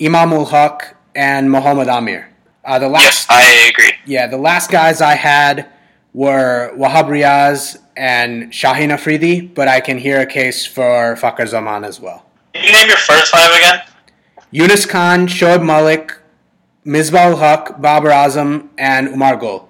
Imam 0.00 0.32
ul 0.32 0.44
Haq, 0.46 0.94
and 1.14 1.50
Muhammad 1.50 1.88
Amir. 1.88 2.28
Uh, 2.64 2.78
the 2.78 2.88
Yes, 2.90 3.26
last, 3.26 3.30
I 3.30 3.68
agree. 3.70 3.92
yeah, 4.04 4.26
the 4.26 4.36
last 4.36 4.70
guys 4.70 5.00
I 5.00 5.14
had 5.14 5.66
were 6.12 6.72
Wahab 6.76 7.06
Riaz 7.06 7.78
and 7.96 8.52
Shaheen 8.52 8.90
Afridi, 8.90 9.40
but 9.40 9.68
I 9.68 9.80
can 9.80 9.96
hear 9.96 10.20
a 10.20 10.26
case 10.26 10.66
for 10.66 11.16
Fakhr 11.16 11.46
Zaman 11.48 11.84
as 11.84 11.98
well. 11.98 12.26
Can 12.52 12.64
you 12.64 12.72
name 12.72 12.88
your 12.88 12.96
first 12.98 13.32
five 13.32 13.50
again? 13.56 13.80
Younis 14.52 14.88
Khan, 14.88 15.26
Shoaib 15.26 15.64
Malik, 15.64 16.12
Misbah 16.84 17.30
ul 17.32 17.36
Haq, 17.36 17.80
Babar 17.80 18.10
Azam, 18.10 18.68
and 18.78 19.08
Umar 19.08 19.36
Gul. 19.36 19.68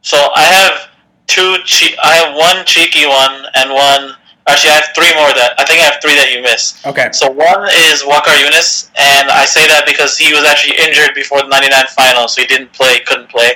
So 0.00 0.16
I 0.34 0.42
have 0.42 0.88
two. 1.26 1.56
Che- 1.64 1.96
I 2.02 2.14
have 2.16 2.34
one 2.36 2.64
cheeky 2.66 3.06
one 3.06 3.46
and 3.54 3.70
one. 3.70 4.16
Actually, 4.48 4.70
I 4.70 4.74
have 4.74 4.88
three 4.96 5.14
more 5.14 5.28
that 5.34 5.54
I 5.58 5.64
think 5.64 5.80
I 5.80 5.84
have 5.84 6.02
three 6.02 6.16
that 6.16 6.32
you 6.32 6.42
missed. 6.42 6.84
Okay. 6.84 7.10
So 7.12 7.30
one 7.30 7.68
is 7.90 8.02
Waqar 8.02 8.34
Younis, 8.42 8.90
and 8.98 9.30
I 9.30 9.44
say 9.44 9.68
that 9.68 9.84
because 9.86 10.18
he 10.18 10.32
was 10.34 10.44
actually 10.44 10.78
injured 10.78 11.14
before 11.14 11.40
the 11.42 11.48
'99 11.48 11.86
final, 11.94 12.26
so 12.26 12.40
he 12.40 12.46
didn't 12.48 12.72
play, 12.72 12.98
couldn't 13.06 13.28
play. 13.28 13.52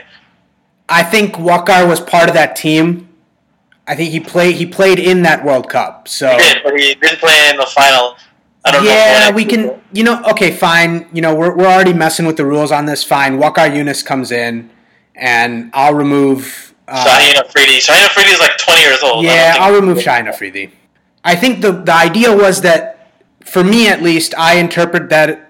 I 0.89 1.03
think 1.03 1.35
Waqar 1.35 1.89
was 1.89 2.01
part 2.01 2.29
of 2.29 2.35
that 2.35 2.55
team. 2.55 3.09
I 3.89 3.97
think 3.97 4.11
he 4.13 4.21
played 4.21 4.55
he 4.57 4.67
played 4.67 5.01
in 5.01 5.23
that 5.23 5.45
World 5.45 5.69
Cup. 5.69 6.07
So 6.07 6.31
He 6.31 6.37
did, 6.39 6.63
but 6.63 6.79
he 6.79 6.95
didn't 6.95 7.19
play 7.19 7.51
in 7.51 7.57
the 7.57 7.67
final. 7.67 8.17
I 8.67 8.71
don't 8.73 8.85
know. 8.85 8.91
yeah, 8.91 9.31
we 9.31 9.45
can. 9.45 9.81
You 9.93 10.05
know, 10.05 10.23
okay, 10.31 10.51
fine. 10.51 11.09
You 11.13 11.23
know, 11.23 11.35
we're 11.35 11.57
we're 11.57 11.67
already 11.67 11.93
messing 11.93 12.27
with 12.27 12.37
the 12.37 12.45
rules 12.45 12.73
on 12.73 12.87
this. 12.87 13.05
Fine, 13.05 13.39
Waqar 13.39 13.71
Younis 13.71 14.05
comes 14.05 14.33
in, 14.33 14.71
and 15.15 15.71
I'll 15.73 15.95
remove. 15.95 16.75
Uh, 16.89 17.05
Shaheen 17.05 17.35
Afridi. 17.35 17.79
Shaheen 17.79 18.05
Afridi 18.05 18.31
is 18.31 18.41
like 18.41 18.59
20 18.59 18.81
years 18.81 19.03
old. 19.03 19.25
Yeah, 19.25 19.57
I'll 19.59 19.75
remove 19.75 19.99
Shaheen 19.99 20.27
Afridi. 20.29 20.73
I 21.25 21.37
think 21.37 21.61
the 21.63 21.73
the 21.73 21.95
idea 21.95 22.37
was 22.37 22.61
that, 22.63 23.13
for 23.45 23.63
me 23.63 23.89
at 23.89 24.03
least, 24.03 24.35
I 24.37 24.57
interpret 24.57 25.11
that 25.11 25.47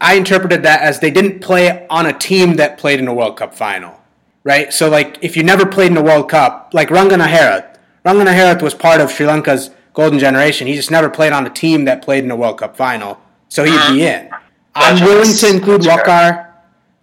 I 0.00 0.14
interpreted 0.14 0.62
that 0.62 0.80
as 0.80 1.00
they 1.00 1.10
didn't 1.10 1.40
play 1.40 1.86
on 1.88 2.06
a 2.06 2.12
team 2.12 2.54
that 2.54 2.78
played 2.78 3.00
in 3.00 3.08
a 3.08 3.14
World 3.14 3.36
Cup 3.36 3.54
final, 3.54 4.00
right? 4.44 4.72
So 4.72 4.88
like, 4.88 5.18
if 5.20 5.36
you 5.36 5.42
never 5.42 5.66
played 5.66 5.90
in 5.90 5.96
a 5.96 6.02
World 6.02 6.30
Cup, 6.30 6.70
like 6.72 6.88
Rangana 6.88 7.26
Herath 7.26 8.62
was 8.62 8.74
part 8.74 9.00
of 9.00 9.10
Sri 9.10 9.26
Lanka's 9.26 9.70
golden 9.92 10.18
generation. 10.18 10.66
He 10.66 10.74
just 10.74 10.90
never 10.90 11.08
played 11.08 11.32
on 11.32 11.46
a 11.46 11.50
team 11.50 11.84
that 11.84 12.02
played 12.02 12.24
in 12.24 12.30
a 12.30 12.36
World 12.36 12.58
Cup 12.58 12.76
final, 12.76 13.20
so 13.48 13.64
he'd 13.64 13.92
be 13.92 14.06
in. 14.06 14.30
I'm 14.74 15.04
willing 15.04 15.34
to 15.34 15.48
include 15.48 15.82
That's 15.82 16.02
fair. 16.02 16.04
Waqar 16.04 16.50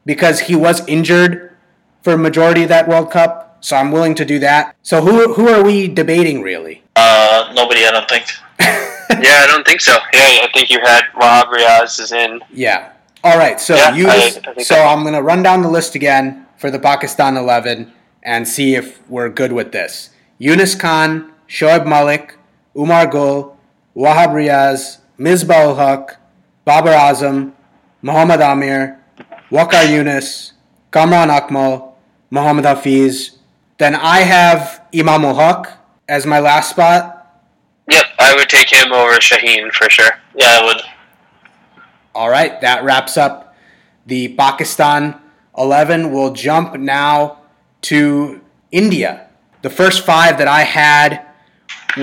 because 0.06 0.40
he 0.42 0.56
was 0.56 0.88
injured 0.88 1.56
for 2.02 2.14
a 2.14 2.18
majority 2.18 2.64
of 2.64 2.70
that 2.70 2.88
World 2.88 3.12
Cup. 3.12 3.58
So 3.60 3.76
I'm 3.76 3.92
willing 3.92 4.16
to 4.16 4.26
do 4.26 4.40
that. 4.40 4.76
So 4.82 5.02
who 5.02 5.34
who 5.34 5.50
are 5.50 5.64
we 5.64 5.88
debating 5.88 6.42
really? 6.42 6.84
Uh, 6.96 7.52
nobody, 7.54 7.86
I 7.86 7.92
don't 7.92 8.10
think. 8.10 8.26
Yeah, 9.10 9.42
I 9.44 9.48
don't 9.48 9.66
think 9.66 9.80
so. 9.80 9.94
Yeah, 10.14 10.44
I 10.44 10.50
think 10.54 10.70
you 10.70 10.80
had 10.82 11.06
Wahab 11.16 11.46
Riaz 11.46 12.00
is 12.00 12.12
in. 12.12 12.42
Yeah. 12.52 12.92
All 13.24 13.38
right. 13.38 13.60
So 13.60 13.76
Yeah, 13.76 13.96
you. 13.96 14.08
I, 14.08 14.12
I 14.12 14.30
so 14.62 14.76
that. 14.76 14.86
I'm 14.86 15.04
gonna 15.04 15.22
run 15.22 15.42
down 15.42 15.62
the 15.62 15.70
list 15.70 15.96
again 15.96 16.46
for 16.58 16.70
the 16.70 16.78
Pakistan 16.78 17.38
11 17.38 17.92
and 18.24 18.48
see 18.48 18.76
if 18.76 19.02
we're 19.10 19.30
good 19.30 19.54
with 19.54 19.72
this. 19.72 20.10
Younis 20.40 20.78
Khan, 20.78 21.32
Shoaib 21.48 21.88
Malik, 21.88 22.38
Umar 22.78 23.08
Gul, 23.08 23.58
Wahab 23.96 24.34
Riaz, 24.34 25.00
Misbah 25.18 25.66
ul 25.66 25.76
Haq, 25.76 26.18
Babar 26.64 26.94
Azam, 26.94 27.54
Muhammad 28.02 28.42
Amir, 28.42 29.00
Waqar 29.50 29.88
Younis, 29.88 30.52
Kamran 30.92 31.30
Akmal, 31.30 31.94
Muhammad 32.30 32.66
Hafiz, 32.66 33.38
Then 33.78 33.96
I 33.96 34.20
have 34.20 34.82
Imam 34.94 35.26
ul 35.26 35.36
Haq 35.36 35.78
as 36.08 36.26
my 36.26 36.40
last 36.40 36.70
spot. 36.70 37.14
Yep, 37.90 38.06
I 38.20 38.36
would 38.36 38.50
take 38.50 38.72
him 38.72 38.92
over 38.92 39.14
Shaheen 39.14 39.72
for 39.72 39.90
sure. 39.90 40.12
Yeah, 40.36 40.60
I 40.60 40.66
would. 40.66 40.82
All 42.14 42.30
right, 42.30 42.60
that 42.62 42.84
wraps 42.84 43.18
up 43.18 43.56
the 44.06 44.30
Pakistan 44.30 45.20
11. 45.58 46.12
We'll 46.12 46.34
jump 46.34 46.76
now 46.76 47.40
to 47.84 48.42
India. 48.72 49.30
The 49.62 49.70
first 49.70 50.06
five 50.06 50.38
that 50.38 50.48
I 50.48 50.62
had 50.62 51.27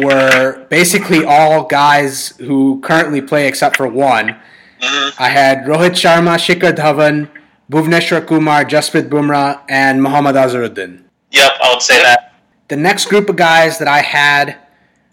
were 0.03 0.67
basically 0.71 1.25
all 1.25 1.65
guys 1.65 2.37
who 2.39 2.81
currently 2.81 3.21
play 3.21 3.47
except 3.47 3.77
for 3.77 3.87
one. 3.89 4.37
hmm 4.81 5.09
I 5.19 5.29
had 5.29 5.59
Rohit 5.65 5.93
Sharma, 5.93 6.37
Shikhar 6.37 6.73
Dhawan, 6.75 7.29
Bhuvneshwar 7.71 8.27
Kumar, 8.27 8.65
Jasprit 8.65 9.09
Bumrah, 9.09 9.61
and 9.69 10.03
Muhammad 10.03 10.37
Azharuddin. 10.37 11.03
Yep, 11.31 11.53
I 11.63 11.73
would 11.73 11.83
say 11.83 12.03
that. 12.03 12.35
The 12.69 12.77
next 12.77 13.07
group 13.07 13.29
of 13.29 13.37
guys 13.37 13.79
that 13.79 13.89
I 13.89 14.01
had, 14.01 14.57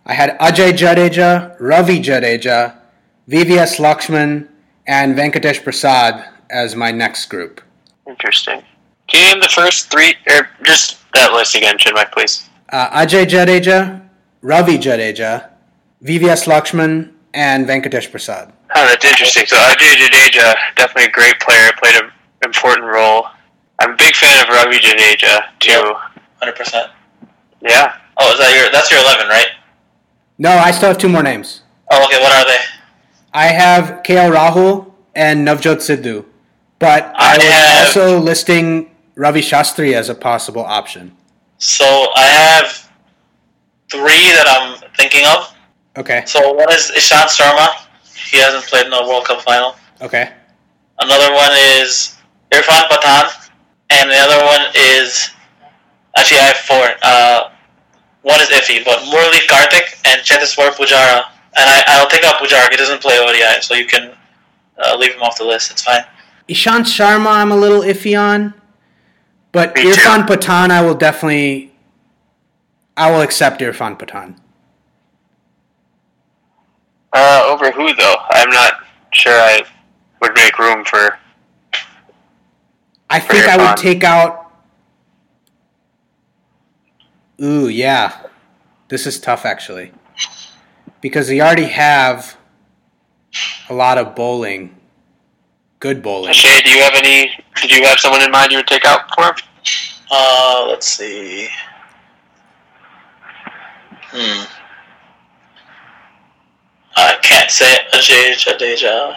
I 0.06 0.14
had 0.14 0.38
Ajay 0.40 0.72
Jadeja, 0.72 1.56
Ravi 1.60 2.00
Jadeja, 2.02 2.78
VVS 3.30 3.78
Laxman, 3.80 4.48
and 4.88 5.16
Venkatesh 5.16 5.64
Prasad 5.64 6.28
as 6.50 6.76
my 6.76 6.92
next 6.92 7.26
group. 7.28 7.62
Interesting. 8.08 8.62
Can 9.08 9.22
you 9.22 9.34
name 9.34 9.42
the 9.42 9.50
first 9.50 9.92
three, 9.92 10.16
or 10.30 10.50
just 10.64 10.98
that 11.14 11.34
list 11.34 11.56
again, 11.56 11.78
Chinmay, 11.78 12.12
please? 12.12 12.50
Uh, 12.70 12.90
Ajay 13.06 13.26
Jadeja, 13.26 14.01
Ravi 14.42 14.78
Jadeja, 14.78 15.50
VVS 16.04 16.46
Laxman, 16.48 17.12
and 17.34 17.68
Venkatesh 17.68 18.10
Prasad. 18.12 18.52
Oh, 18.76 18.88
that's 18.88 19.06
interesting. 19.06 19.46
So 19.46 19.56
Ajay 19.58 19.96
Jadeja, 19.96 20.54
definitely 20.76 21.06
a 21.06 21.12
great 21.12 21.40
player, 21.40 21.70
played 21.82 21.96
an 22.02 22.12
important 22.44 22.86
role. 22.88 23.26
I'm 23.80 23.92
a 23.92 23.96
big 23.96 24.16
fan 24.16 24.42
of 24.44 24.50
Ravi 24.50 24.78
Jadeja 24.78 25.44
too. 25.60 25.72
Yep. 25.72 25.96
Hundred 26.40 26.56
percent. 26.56 26.92
Yeah. 27.62 27.96
Oh, 28.18 28.32
is 28.34 28.40
that 28.40 28.56
your? 28.56 28.72
That's 28.72 28.90
your 28.92 29.00
eleven, 29.02 29.28
right? 29.28 29.48
No, 30.38 30.50
I 30.50 30.72
still 30.72 30.90
have 30.90 30.98
two 30.98 31.10
more 31.10 31.24
names. 31.24 31.62
Oh, 31.92 32.04
okay. 32.06 32.20
What 32.22 32.32
are 32.32 32.46
they? 32.46 32.58
I 33.34 33.46
have 33.48 34.02
KL 34.04 34.34
Rahul 34.36 34.92
and 35.16 35.48
Navjot 35.48 35.78
Sidhu, 35.78 36.26
but 36.80 37.12
I 37.16 37.36
I 37.36 37.38
was 37.38 37.46
have- 37.46 37.88
also 37.88 38.20
listing 38.20 38.92
Ravi 39.16 39.42
Shastri 39.42 39.94
as 39.94 40.10
a 40.10 40.16
possible 40.16 40.64
option. 40.64 41.16
So 41.60 41.86
I 42.16 42.24
have 42.24 42.91
three 43.92 44.32
that 44.38 44.48
I'm 44.48 44.80
thinking 44.98 45.26
of. 45.28 45.54
Okay, 45.98 46.24
So 46.26 46.54
one 46.54 46.72
is 46.72 46.92
Ishant 46.96 47.28
Sharma. 47.36 47.68
He 48.32 48.38
hasn't 48.40 48.64
played 48.66 48.86
in 48.88 48.94
a 48.94 49.04
World 49.08 49.26
Cup 49.26 49.42
final. 49.42 49.76
okay. 50.02 50.32
Another 51.00 51.34
one 51.34 51.52
is 51.80 52.16
Irfan 52.52 52.88
Pathan, 52.88 53.50
and 53.90 54.10
the 54.10 54.16
other 54.18 54.46
one 54.46 54.62
is 54.76 55.32
actually 56.16 56.38
I 56.40 56.44
have 56.44 56.58
four. 56.58 56.86
Uh, 57.02 57.50
one 58.22 58.40
is 58.40 58.50
iffy, 58.50 58.86
but 58.86 59.00
Murali 59.10 59.42
Karthik 59.48 59.98
and 60.06 60.22
Cheteshwar 60.22 60.70
Pujara. 60.72 61.24
And 61.58 61.68
I, 61.68 61.84
I'll 61.88 62.08
take 62.08 62.24
out 62.24 62.36
Pujara. 62.36 62.70
He 62.70 62.78
doesn't 62.78 63.02
play 63.02 63.18
ODI, 63.18 63.62
so 63.62 63.74
you 63.74 63.86
can 63.88 64.14
uh, 64.78 64.96
leave 64.98 65.16
him 65.16 65.24
off 65.24 65.38
the 65.40 65.44
list. 65.44 65.72
It's 65.72 65.82
fine. 65.82 66.04
Ishant 66.48 66.86
Sharma, 66.86 67.28
I'm 67.32 67.52
a 67.52 67.56
little 67.58 67.82
iffy 67.82 68.20
on, 68.20 68.54
but 69.52 69.76
Me 69.76 69.82
too. 69.84 69.90
Irfan 69.90 70.28
Pathan, 70.28 70.70
I 70.70 70.82
will 70.84 70.94
definitely, 70.96 71.71
I 73.02 73.10
will 73.10 73.22
accept 73.22 73.62
Irfan 73.62 73.98
Pathan. 73.98 74.38
Uh, 77.12 77.44
over 77.48 77.72
who 77.72 77.92
though? 77.96 78.16
I'm 78.30 78.52
not 78.52 78.74
sure 79.12 79.34
I 79.34 79.64
would 80.22 80.36
make 80.36 80.60
room 80.60 80.86
for. 80.86 81.18
I 83.10 83.20
For 83.20 83.34
think 83.34 83.48
I 83.48 83.58
would 83.58 83.76
take 83.76 84.04
out. 84.04 84.54
Ooh, 87.42 87.70
yeah, 87.70 88.28
this 88.90 89.08
is 89.08 89.20
tough 89.20 89.46
actually, 89.46 89.92
because 91.02 91.28
they 91.28 91.42
already 91.42 91.72
have 91.74 92.38
a 93.68 93.74
lot 93.74 93.98
of 93.98 94.14
bowling, 94.14 94.80
good 95.80 96.04
bowling. 96.04 96.34
Shay, 96.34 96.62
do 96.62 96.70
you 96.70 96.84
have 96.84 96.94
any? 96.94 97.32
Did 97.60 97.72
you 97.72 97.84
have 97.88 97.98
someone 97.98 98.22
in 98.22 98.30
mind 98.30 98.52
you 98.52 98.60
would 98.60 98.68
take 98.68 98.86
out 98.86 99.12
for 99.16 99.24
him? 99.24 99.36
Uh, 100.12 100.68
let's 100.70 100.86
see. 100.86 101.50
Hmm. 104.12 104.44
I 106.96 107.16
can't 107.22 107.50
say 107.50 107.78
Ajay 107.94 108.34
Jadeja. 108.36 109.16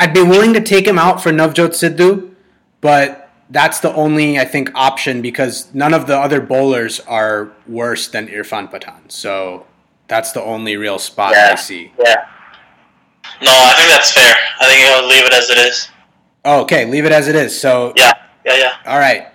I'd 0.00 0.12
be 0.12 0.22
willing 0.22 0.52
to 0.54 0.60
take 0.60 0.86
him 0.86 0.98
out 0.98 1.22
for 1.22 1.30
Navjot 1.30 1.70
Sidhu, 1.70 2.34
but 2.80 3.30
that's 3.50 3.80
the 3.80 3.94
only 3.94 4.38
I 4.38 4.44
think 4.44 4.70
option 4.74 5.22
because 5.22 5.72
none 5.74 5.94
of 5.94 6.06
the 6.06 6.18
other 6.18 6.40
bowlers 6.40 6.98
are 7.00 7.52
worse 7.66 8.08
than 8.08 8.26
Irfan 8.28 8.70
Pathan. 8.70 9.10
So 9.12 9.66
that's 10.08 10.32
the 10.32 10.42
only 10.42 10.76
real 10.76 10.98
spot 10.98 11.34
I 11.34 11.54
see. 11.54 11.92
Yeah. 11.98 12.26
No, 13.40 13.50
I 13.50 13.74
think 13.76 13.90
that's 13.90 14.12
fair. 14.12 14.34
I 14.60 14.66
think 14.66 14.84
I'll 14.86 15.08
leave 15.08 15.24
it 15.24 15.32
as 15.32 15.50
it 15.50 15.58
is. 15.58 15.88
Oh, 16.44 16.62
okay, 16.62 16.84
leave 16.86 17.04
it 17.04 17.12
as 17.12 17.28
it 17.28 17.36
is. 17.36 17.58
So 17.58 17.92
Yeah, 17.96 18.12
yeah, 18.44 18.56
yeah. 18.56 18.72
all 18.86 18.98
right, 18.98 19.28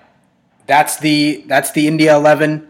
that's 0.65 0.98
the 0.98 1.43
that's 1.48 1.72
the 1.72 1.88
India 1.88 2.15
eleven. 2.15 2.67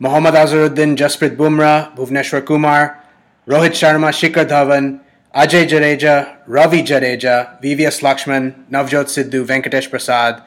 Mohammad 0.00 0.34
Azharuddin, 0.34 0.96
Jasprit 0.96 1.36
Bumrah, 1.36 1.92
Bhuvneshwar 1.96 2.46
Kumar, 2.46 3.02
Rohit 3.48 3.72
Sharma, 3.72 4.10
Shikhar 4.12 4.48
Dhawan, 4.48 5.00
Ajay 5.34 5.66
Jadeja, 5.68 6.36
Ravi 6.46 6.82
Jadeja, 6.82 7.60
VVS 7.60 8.00
Laxman, 8.02 8.64
Navjot 8.70 9.06
Sidhu, 9.06 9.44
Venkatesh 9.44 9.90
Prasad, 9.90 10.40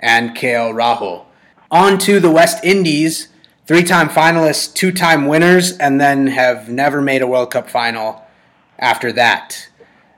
and 0.00 0.36
KL 0.36 0.74
Rahul. 0.74 1.24
On 1.70 1.96
to 1.98 2.18
the 2.18 2.30
West 2.30 2.64
Indies, 2.64 3.28
three-time 3.66 4.08
finalists, 4.08 4.74
two-time 4.74 5.28
winners, 5.28 5.78
and 5.78 6.00
then 6.00 6.26
have 6.26 6.68
never 6.68 7.00
made 7.00 7.22
a 7.22 7.26
World 7.28 7.52
Cup 7.52 7.70
final 7.70 8.26
after 8.80 9.12
that. 9.12 9.68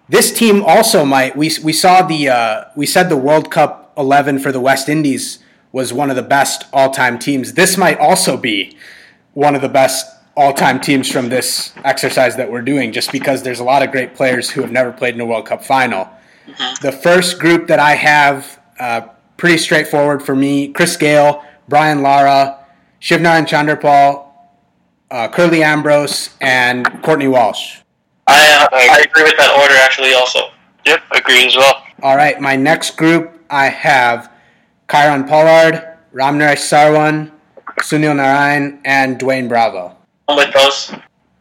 This 0.08 0.32
team 0.32 0.62
also 0.64 1.04
might. 1.04 1.36
We, 1.36 1.50
we 1.62 1.74
saw 1.74 2.00
the 2.00 2.30
uh, 2.30 2.64
we 2.74 2.86
said 2.86 3.10
the 3.10 3.16
World 3.16 3.50
Cup 3.50 3.92
eleven 3.96 4.38
for 4.38 4.50
the 4.50 4.60
West 4.60 4.88
Indies 4.88 5.38
was 5.72 5.92
one 5.92 6.10
of 6.10 6.16
the 6.16 6.22
best 6.22 6.64
all-time 6.72 7.18
teams. 7.18 7.54
This 7.54 7.76
might 7.76 7.98
also 7.98 8.36
be 8.36 8.76
one 9.34 9.54
of 9.54 9.62
the 9.62 9.68
best 9.68 10.06
all-time 10.36 10.80
teams 10.80 11.10
from 11.10 11.28
this 11.28 11.72
exercise 11.84 12.36
that 12.36 12.50
we're 12.50 12.62
doing, 12.62 12.92
just 12.92 13.12
because 13.12 13.42
there's 13.42 13.60
a 13.60 13.64
lot 13.64 13.82
of 13.82 13.90
great 13.90 14.14
players 14.14 14.50
who 14.50 14.62
have 14.62 14.72
never 14.72 14.92
played 14.92 15.14
in 15.14 15.20
a 15.20 15.26
World 15.26 15.46
Cup 15.46 15.64
final. 15.64 16.08
The 16.82 16.92
first 16.92 17.38
group 17.38 17.68
that 17.68 17.78
I 17.78 17.94
have, 17.94 18.60
uh, 18.78 19.02
pretty 19.36 19.58
straightforward 19.58 20.22
for 20.22 20.34
me: 20.34 20.68
Chris 20.68 20.96
Gayle, 20.96 21.44
Brian 21.68 22.02
Lara, 22.02 22.58
Shivnarine 23.00 23.46
Chanderpaul, 23.46 24.26
uh, 25.10 25.28
Curtly 25.28 25.62
Ambrose, 25.62 26.30
and 26.40 26.86
Courtney 27.02 27.28
Walsh. 27.28 27.78
I, 28.26 28.68
uh, 28.72 28.76
I 28.76 29.00
agree 29.00 29.24
with 29.24 29.36
that 29.38 29.56
order 29.56 29.74
actually. 29.74 30.14
Also, 30.14 30.50
Yep, 30.86 31.02
agree 31.12 31.46
as 31.46 31.56
well. 31.56 31.84
All 32.02 32.16
right, 32.16 32.40
my 32.40 32.56
next 32.56 32.96
group 32.96 33.38
I 33.50 33.66
have 33.66 34.29
Kieron 34.90 35.28
Pollard, 35.28 35.98
Ramnaresh 36.12 36.58
Sarwan, 36.58 37.30
Sunil 37.80 38.16
Narayan, 38.16 38.80
and 38.84 39.20
Dwayne 39.20 39.48
Bravo. 39.48 39.96
I'm 40.26 40.36
with 40.36 40.52
those. 40.52 40.92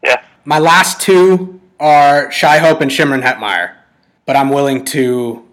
Yeah. 0.04 0.22
My 0.46 0.60
last 0.60 1.02
two 1.02 1.60
are 1.80 2.32
Shai 2.32 2.60
Hope 2.60 2.82
and 2.82 2.92
Shimron 2.92 3.24
Hetmyer, 3.24 3.74
but 4.28 4.36
I'm 4.36 4.50
willing 4.50 4.86
to 4.86 5.48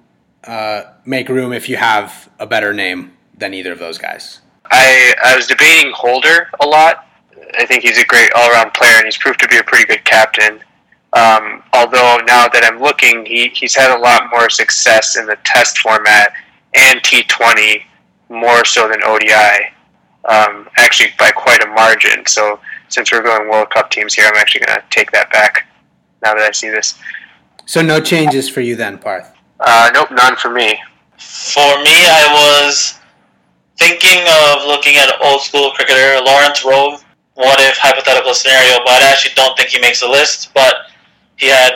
uh, 0.45 0.83
make 1.07 1.31
room 1.31 1.55
if 1.55 1.71
you 1.71 1.79
have 1.79 2.29
a 2.39 2.47
better 2.47 2.75
name 2.75 3.17
than 3.39 3.55
either 3.55 3.73
of 3.73 3.79
those 3.79 3.97
guys. 3.97 4.41
I 4.71 5.15
I 5.25 5.35
was 5.35 5.47
debating 5.47 5.91
Holder 5.93 6.51
a 6.61 6.67
lot. 6.67 7.07
I 7.59 7.65
think 7.65 7.83
he's 7.83 7.99
a 7.99 8.05
great 8.05 8.31
all 8.35 8.51
around 8.51 8.75
player, 8.75 8.97
and 8.97 9.07
he's 9.07 9.17
proved 9.17 9.41
to 9.41 9.49
be 9.49 9.57
a 9.57 9.63
pretty 9.63 9.87
good 9.87 10.05
captain. 10.05 10.61
Um, 11.15 11.63
although 11.73 12.19
now 12.27 12.47
that 12.49 12.63
I'm 12.63 12.79
looking, 12.79 13.25
he, 13.25 13.49
he's 13.55 13.75
had 13.75 13.97
a 13.97 13.99
lot 13.99 14.25
more 14.31 14.51
success 14.51 15.17
in 15.17 15.25
the 15.25 15.39
Test 15.45 15.79
format 15.79 16.35
and 16.77 17.03
T20 17.03 17.83
more 18.29 18.65
so 18.65 18.89
than 18.89 19.03
ODI, 19.05 19.67
um, 20.29 20.69
actually 20.77 21.11
by 21.19 21.31
quite 21.31 21.63
a 21.63 21.69
margin. 21.69 22.27
So 22.27 22.61
since 22.89 23.13
we're 23.13 23.23
going 23.23 23.49
World 23.49 23.71
Cup 23.71 23.91
teams 23.91 24.15
here, 24.15 24.27
I'm 24.27 24.37
actually 24.37 24.67
going 24.67 24.79
to 24.79 24.85
take 24.91 25.11
that 25.13 25.31
back 25.33 25.67
now 26.23 26.35
that 26.35 26.43
I 26.43 26.51
see 26.53 26.69
this. 26.69 26.99
So 27.67 27.83
no 27.83 28.01
changes 28.01 28.49
for 28.49 28.61
you 28.61 28.77
then, 28.77 28.99
Paarth. 28.99 29.33
Uh, 29.61 29.91
nope, 29.93 30.11
none 30.13 30.37
for 30.37 30.51
me. 30.51 30.79
For 31.19 31.83
me, 31.83 31.97
I 32.07 32.29
was 32.31 32.99
thinking 33.79 34.21
of 34.21 34.67
looking 34.67 34.97
at 34.97 35.11
old 35.23 35.43
school 35.43 35.71
cricketer 35.73 36.21
Lawrence 36.25 36.65
Rowe. 36.65 36.99
What 37.35 37.61
if 37.61 37.77
hypothetical 37.77 38.35
scenario? 38.35 38.79
But 38.85 39.03
I 39.03 39.11
actually 39.11 39.35
don't 39.35 39.57
think 39.57 39.71
he 39.71 39.81
makes 39.81 40.01
the 40.01 40.09
list. 40.09 40.55
But 40.55 40.77
he 41.37 41.49
had 41.49 41.73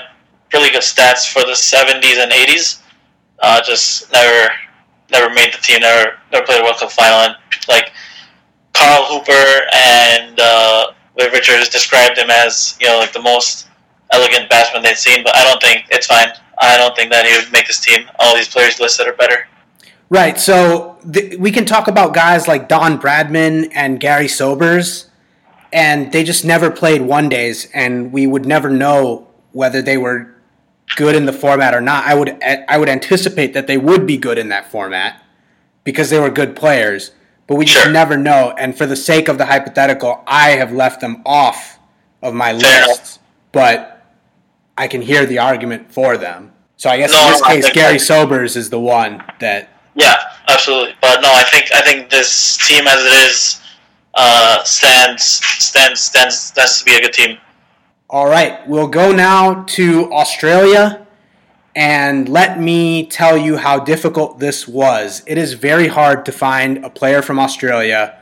really 0.52 0.70
good 0.70 0.82
stats 0.82 1.30
for 1.30 1.40
the 1.42 1.52
70s 1.52 2.22
and 2.22 2.32
80s. 2.32 2.82
Uh, 3.40 3.60
just 3.62 4.12
never, 4.12 4.50
never 5.11 5.33
made 5.33 5.53
the 5.53 5.59
team. 5.59 5.81
Never, 5.81 6.18
never 6.33 6.46
played 6.46 6.61
a 6.61 6.64
World 6.64 6.77
Cup 6.79 6.90
final. 6.90 7.18
And 7.18 7.37
like 7.68 7.92
Carl 8.73 9.05
Hooper 9.07 9.66
and 9.75 10.38
uh, 10.38 10.92
Richards 11.33 11.68
described 11.68 12.18
him 12.18 12.31
as 12.31 12.77
you 12.81 12.87
know 12.87 12.99
like 12.99 13.12
the 13.12 13.23
most 13.23 13.68
elegant 14.12 14.51
batsman 14.51 14.83
they'd 14.83 14.96
seen. 14.96 15.23
But 15.23 15.37
I 15.37 15.44
don't 15.44 15.61
think 15.62 15.87
it's 15.90 16.07
fine. 16.07 16.29
I 16.59 16.77
don't 16.77 16.94
think 16.94 17.11
that 17.11 17.27
he 17.27 17.37
would 17.37 17.53
make 17.53 17.66
this 17.66 17.81
team. 17.81 18.09
All 18.18 18.35
these 18.35 18.49
players 18.49 18.81
listed 18.81 19.07
are 19.07 19.14
better. 19.14 19.46
Right. 20.11 20.38
So 20.38 20.99
th- 21.11 21.38
we 21.38 21.53
can 21.53 21.64
talk 21.64 21.88
about 21.88 22.12
guys 22.12 22.49
like 22.49 22.68
Don 22.68 23.01
Bradman 23.01 23.70
and 23.75 24.01
Garry 24.01 24.29
Sobers, 24.29 25.09
and 25.73 26.12
they 26.12 26.25
just 26.25 26.44
never 26.44 26.70
played 26.70 27.03
one 27.03 27.29
days, 27.29 27.68
and 27.73 28.12
we 28.12 28.27
would 28.27 28.44
never 28.44 28.68
know 28.68 29.29
whether 29.53 29.81
they 29.81 29.96
were 29.96 30.35
good 30.96 31.14
in 31.14 31.26
the 31.26 31.33
format 31.33 31.74
or 31.74 31.81
not. 31.81 32.05
I 32.05 32.14
would 32.14 32.42
I 32.42 32.79
would 32.79 32.88
anticipate 32.88 33.55
that 33.55 33.66
they 33.66 33.79
would 33.79 34.07
be 34.07 34.16
good 34.16 34.38
in 34.38 34.48
that 34.48 34.70
format 34.70 35.22
because 35.85 36.11
they 36.11 36.18
were 36.18 36.31
good 36.31 36.57
players, 36.57 37.12
but 37.46 37.57
we 37.57 37.64
just 37.64 37.90
never 37.90 38.16
know. 38.16 38.55
And 38.59 38.76
for 38.76 38.87
the 38.87 38.96
sake 38.96 39.29
of 39.29 39.38
the 39.38 39.46
hypothetical, 39.46 40.22
I 40.26 40.50
have 40.50 40.72
left 40.72 41.00
them 41.00 41.22
off 41.24 41.79
of 42.22 42.35
my 42.35 42.57
Fair 42.59 42.87
list, 42.87 43.20
but 43.53 44.05
I 44.76 44.88
can 44.88 45.03
hear 45.03 45.26
the 45.26 45.38
argument 45.38 45.92
for 45.92 46.16
them. 46.16 46.53
So 46.76 46.88
I 46.88 46.96
guess 46.96 47.12
No, 47.12 47.26
in 47.26 47.33
this 47.33 47.42
I 47.42 47.55
case, 47.55 47.70
Garry 47.70 47.98
Sobers 47.98 48.57
is 48.57 48.70
the 48.70 48.81
one 48.81 49.22
that 49.40 49.68
Yeah, 49.94 50.16
absolutely. 50.48 50.94
But 51.00 51.20
no, 51.20 51.29
I 51.31 51.44
think 51.44 51.66
I 51.74 51.83
think 51.83 52.11
this 52.11 52.57
team 52.66 52.87
as 52.87 53.05
it 53.05 53.31
is 53.31 53.61
uh, 54.14 54.62
stands 54.64 55.24
stands 55.24 56.00
stands 56.00 56.38
stands 56.38 56.79
to 56.79 56.85
be 56.85 56.94
a 56.96 57.00
good 57.00 57.12
team. 57.12 57.38
All 58.12 58.27
right, 58.29 58.66
we'll 58.66 58.88
go 58.88 59.12
now 59.12 59.62
to 59.68 60.12
Australia 60.12 61.07
and 61.77 62.29
let 62.29 62.59
me 62.59 63.07
tell 63.07 63.38
you 63.38 63.57
how 63.57 63.79
difficult 63.79 64.40
this 64.40 64.66
was. 64.66 65.23
It 65.29 65.38
is 65.38 65.53
very 65.53 65.87
hard 65.87 66.27
to 66.27 66.33
find 66.33 66.85
a 66.85 66.90
player 66.90 67.23
from 67.23 67.38
Australia 67.38 68.18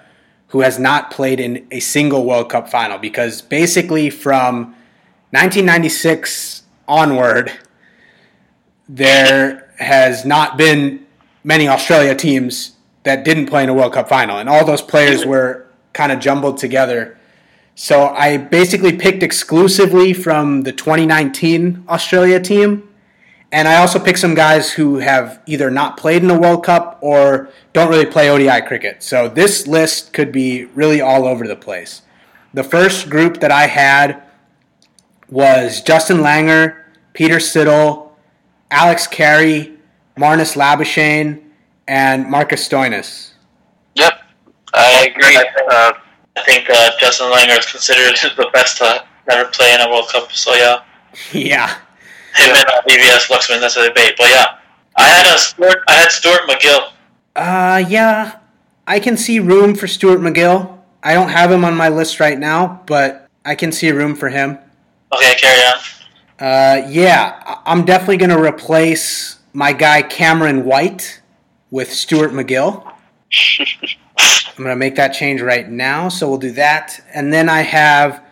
who 0.48 0.61
has 0.61 0.79
not 0.79 1.11
played 1.11 1.40
in 1.40 1.66
a 1.70 1.81
single 1.81 2.27
World 2.27 2.51
Cup 2.51 2.68
final 2.68 2.98
because 2.98 3.40
basically 3.40 4.11
from 4.11 4.74
1996 5.31 6.64
onward, 6.87 7.51
there 8.90 9.72
has 9.79 10.27
not 10.27 10.59
been 10.59 11.07
many 11.42 11.66
Australia 11.66 12.14
teams 12.14 12.72
that 13.05 13.24
didn't 13.24 13.46
play 13.46 13.62
in 13.62 13.70
a 13.70 13.74
World 13.74 13.94
Cup 13.94 14.11
final, 14.11 14.37
and 14.37 14.51
all 14.51 14.66
those 14.66 14.83
players 14.83 15.24
were 15.24 15.66
kind 15.94 16.12
of 16.12 16.20
jumbled 16.20 16.59
together. 16.59 17.17
So 17.80 18.08
I 18.08 18.38
basically 18.38 18.96
picked 18.96 19.22
exclusively 19.22 20.12
from 20.12 20.62
the 20.62 20.72
2019 20.72 21.84
Australia 21.88 22.40
team. 22.40 22.92
And 23.52 23.68
I 23.68 23.76
also 23.76 24.00
picked 24.00 24.18
some 24.18 24.34
guys 24.34 24.72
who 24.72 24.96
have 24.96 25.40
either 25.46 25.70
not 25.70 25.96
played 25.96 26.24
in 26.24 26.28
a 26.28 26.36
World 26.36 26.64
Cup 26.64 26.98
or 27.00 27.50
don't 27.72 27.88
really 27.88 28.04
play 28.04 28.28
ODI 28.30 28.66
cricket. 28.66 29.04
So 29.04 29.28
this 29.28 29.68
list 29.68 30.12
could 30.12 30.32
be 30.32 30.64
really 30.64 31.00
all 31.00 31.24
over 31.24 31.46
the 31.46 31.54
place. 31.54 32.02
The 32.52 32.64
first 32.64 33.08
group 33.08 33.38
that 33.38 33.52
I 33.52 33.68
had 33.68 34.24
was 35.30 35.80
Justin 35.80 36.16
Langer, 36.16 36.82
Peter 37.12 37.36
Siddle, 37.36 38.10
Alex 38.72 39.06
Carey, 39.06 39.78
Marnus 40.16 40.56
Labuschagne, 40.56 41.40
and 41.86 42.28
Marcus 42.28 42.68
Stoinis. 42.68 43.34
Yep, 43.94 44.20
I 44.74 45.14
agree. 45.14 45.38
Uh, 45.70 45.92
I 46.38 46.44
think 46.44 46.70
uh, 46.70 46.90
Justin 47.01 47.31
Langer 47.31 47.59
is 47.59 47.66
considered 47.66 48.16
the 48.37 48.51
best 48.53 48.79
to 48.79 49.05
ever 49.31 49.51
play 49.51 49.74
in 49.74 49.81
a 49.81 49.88
World 49.88 50.09
Cup. 50.11 50.33
So 50.33 50.55
yeah, 50.55 50.83
yeah. 51.33 51.74
him 52.35 52.55
and 52.55 52.64
uh, 52.66 52.83
VVS 52.88 53.29
Laxman, 53.29 53.61
that's 53.61 53.77
a 53.77 53.88
debate. 53.88 54.14
But 54.16 54.29
yeah, 54.31 54.59
I 54.96 55.09
had 55.09 55.35
a 55.35 55.38
Stuart, 55.38 55.83
I 55.88 55.94
had 55.94 56.11
Stuart 56.11 56.42
MacGill. 56.48 56.92
Uh, 57.37 57.85
yeah, 57.88 58.38
I 58.87 59.01
can 59.01 59.16
see 59.16 59.40
room 59.40 59.74
for 59.74 59.87
Stuart 59.87 60.20
MacGill. 60.20 60.79
I 61.03 61.14
don't 61.14 61.29
have 61.29 61.51
him 61.51 61.64
on 61.64 61.77
my 61.77 61.88
list 61.88 62.20
right 62.20 62.38
now, 62.38 62.83
but 62.87 63.29
I 63.44 63.55
can 63.55 63.72
see 63.72 63.90
room 63.90 64.14
for 64.14 64.29
him. 64.29 64.59
Okay, 65.12 65.35
carry 65.37 65.62
on. 65.62 65.79
Uh, 66.40 66.87
yeah, 66.88 67.61
I'm 67.64 67.85
definitely 67.85 68.18
going 68.18 68.31
to 68.31 68.40
replace 68.40 69.38
my 69.53 69.72
guy 69.72 70.03
Cameron 70.03 70.64
White 70.64 71.20
with 71.70 71.92
Stuart 71.92 72.33
MacGill. 72.33 72.92
I'm 74.18 74.64
going 74.64 74.70
to 74.70 74.76
make 74.76 74.96
that 74.96 75.09
change 75.09 75.40
right 75.40 75.68
now, 75.68 76.09
so 76.09 76.28
we'll 76.28 76.38
do 76.38 76.50
that. 76.52 77.00
And 77.14 77.33
then 77.33 77.48
I 77.48 77.62
have 77.62 78.24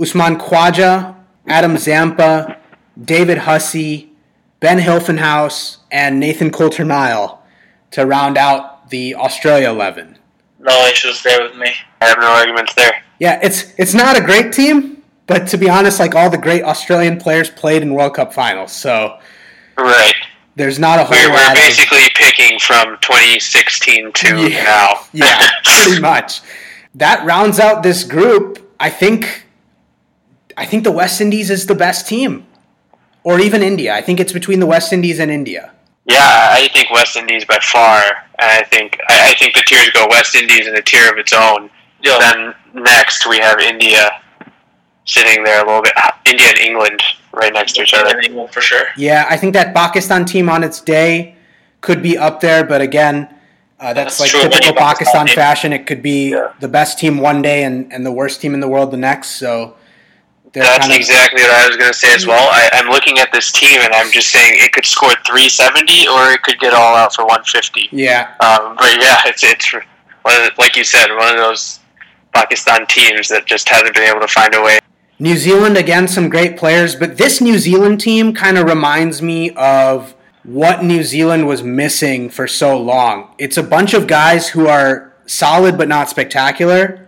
Usman 0.00 0.38
Khawaja, 0.38 1.16
Adam 1.46 1.76
Zampa, 1.76 2.58
David 3.02 3.38
Hussey, 3.38 4.12
Ben 4.60 4.78
Hilfenhaus, 4.78 5.78
and 5.90 6.20
Nathan 6.20 6.50
Coulter 6.50 6.84
Nile 6.84 7.42
to 7.90 8.06
round 8.06 8.38
out 8.38 8.90
the 8.90 9.14
Australia 9.16 9.70
11. 9.70 10.18
No 10.60 10.86
issues 10.86 11.22
there 11.22 11.42
with 11.42 11.56
me. 11.56 11.72
I 12.00 12.06
have 12.06 12.18
no 12.18 12.26
arguments 12.26 12.74
there. 12.74 13.02
Yeah, 13.18 13.40
it's 13.42 13.74
it's 13.78 13.94
not 13.94 14.16
a 14.16 14.20
great 14.20 14.52
team, 14.52 15.02
but 15.26 15.48
to 15.48 15.56
be 15.56 15.68
honest, 15.68 15.98
like 15.98 16.14
all 16.14 16.30
the 16.30 16.38
great 16.38 16.62
Australian 16.62 17.18
players 17.18 17.50
played 17.50 17.82
in 17.82 17.94
World 17.94 18.14
Cup 18.14 18.32
finals, 18.32 18.72
so 18.72 19.18
Right. 19.76 20.14
There's 20.56 20.78
not 20.78 20.98
a 20.98 21.04
whole 21.04 21.16
We're, 21.16 21.30
we're 21.30 21.36
lot. 21.36 21.50
of- 21.52 21.54
basically 21.62 22.08
picking 22.14 22.58
from 22.58 22.98
2016 23.00 24.12
to 24.12 24.48
Yeah. 24.48 24.62
now. 24.64 25.00
yeah, 25.12 25.50
pretty 25.64 26.00
much. 26.00 26.40
That 26.94 27.24
rounds 27.24 27.58
out 27.58 27.82
this 27.82 28.04
group. 28.04 28.58
I 28.78 28.90
think 28.90 29.46
I 30.56 30.66
think 30.66 30.84
the 30.84 30.92
West 30.92 31.20
Indies 31.20 31.50
is 31.50 31.66
the 31.66 31.74
best 31.74 32.06
team. 32.06 32.46
Or 33.24 33.38
even 33.40 33.62
India. 33.62 33.94
I 33.94 34.02
think 34.02 34.18
it's 34.20 34.32
between 34.32 34.58
the 34.58 34.66
West 34.66 34.92
Indies 34.92 35.20
and 35.20 35.30
India. 35.30 35.70
Yeah, 36.06 36.18
I 36.50 36.68
think 36.74 36.90
West 36.90 37.14
Indies 37.16 37.44
by 37.44 37.58
far. 37.62 38.02
And 38.40 38.50
I 38.50 38.62
think 38.64 38.98
I, 39.08 39.30
I 39.30 39.34
think 39.34 39.54
the 39.54 39.62
tiers 39.62 39.90
go 39.90 40.06
West 40.10 40.34
Indies 40.34 40.66
in 40.66 40.74
a 40.76 40.82
tier 40.82 41.08
of 41.10 41.16
its 41.18 41.32
own. 41.32 41.70
Yo, 42.02 42.18
Then 42.18 42.52
next 42.74 43.26
we 43.28 43.38
have 43.38 43.60
India 43.60 44.10
sitting 45.04 45.44
there 45.44 45.62
a 45.62 45.66
little 45.66 45.82
bit. 45.82 45.92
India 46.26 46.46
and 46.48 46.58
England 46.58 47.02
right 47.32 47.52
next 47.52 47.72
to 47.74 47.82
each 47.82 47.94
other. 47.94 48.18
in 48.18 48.24
England 48.24 48.50
for 48.52 48.60
sure. 48.60 48.86
Yeah, 48.96 49.26
I 49.28 49.36
think 49.36 49.54
that 49.54 49.74
Pakistan 49.74 50.24
team 50.24 50.48
on 50.48 50.62
its 50.62 50.80
day 50.80 51.36
could 51.80 52.02
be 52.02 52.16
up 52.16 52.40
there, 52.40 52.64
but 52.64 52.80
again, 52.80 53.28
uh, 53.80 53.92
that's, 53.92 54.16
That's 54.18 54.20
like 54.20 54.30
true 54.30 54.48
typical 54.48 54.74
Pakistan 54.74 55.26
Pakistan 55.26 55.26
fashion. 55.34 55.72
It 55.72 55.86
could 55.86 56.02
be 56.02 56.30
Yeah. 56.30 56.52
the 56.60 56.68
best 56.68 57.00
team 57.00 57.18
one 57.18 57.42
day 57.42 57.64
and, 57.64 57.92
and 57.92 58.06
the 58.06 58.12
worst 58.12 58.40
team 58.40 58.54
in 58.54 58.60
the 58.60 58.68
world 58.68 58.92
the 58.92 58.96
next. 58.96 59.30
So 59.30 59.74
they're 60.52 60.62
That's 60.62 60.78
kind 60.86 60.92
of 60.92 60.98
exactly 60.98 61.42
what 61.42 61.50
I 61.50 61.66
was 61.66 61.76
going 61.76 61.90
to 61.90 61.98
say 61.98 62.14
as 62.14 62.24
well. 62.24 62.48
I, 62.52 62.70
I'm 62.74 62.88
looking 62.88 63.18
at 63.18 63.32
this 63.32 63.50
team 63.50 63.80
and 63.80 63.92
I'm 63.92 64.12
just 64.12 64.28
saying 64.30 64.52
it 64.62 64.72
could 64.72 64.86
score 64.86 65.10
370 65.26 66.06
or 66.06 66.30
it 66.30 66.42
could 66.44 66.60
get 66.60 66.74
all 66.74 66.94
out 66.94 67.12
for 67.12 67.22
150. 67.24 67.88
yeah, 67.90 68.28
Um, 68.38 68.76
but 68.76 68.92
yeah, 69.02 69.18
it's 69.26 69.42
it's 69.42 69.72
one 69.72 69.82
of 70.36 70.42
the- 70.44 70.52
like 70.58 70.76
you 70.76 70.84
said, 70.84 71.08
one 71.16 71.30
of 71.32 71.36
those 71.38 71.80
Pakistan 72.34 72.86
teams 72.86 73.26
that 73.28 73.46
just 73.46 73.68
hasn't 73.68 73.94
been 73.94 74.04
able 74.08 74.20
to 74.20 74.28
find 74.28 74.54
a 74.54 74.62
way. 74.62 74.78
New 75.22 75.36
Zealand 75.36 75.76
again, 75.76 76.08
some 76.08 76.28
great 76.28 76.56
players, 76.56 76.96
but 76.96 77.16
this 77.16 77.40
New 77.40 77.56
Zealand 77.56 78.00
team 78.00 78.34
kind 78.34 78.58
of 78.58 78.66
reminds 78.66 79.22
me 79.22 79.50
of 79.50 80.16
what 80.42 80.82
New 80.82 81.04
Zealand 81.04 81.46
was 81.46 81.62
missing 81.62 82.28
for 82.28 82.48
so 82.48 82.76
long. 82.76 83.32
It's 83.38 83.56
a 83.56 83.62
bunch 83.62 83.94
of 83.94 84.08
guys 84.08 84.48
who 84.48 84.66
are 84.66 85.14
solid 85.26 85.78
but 85.78 85.86
not 85.86 86.10
spectacular 86.10 87.06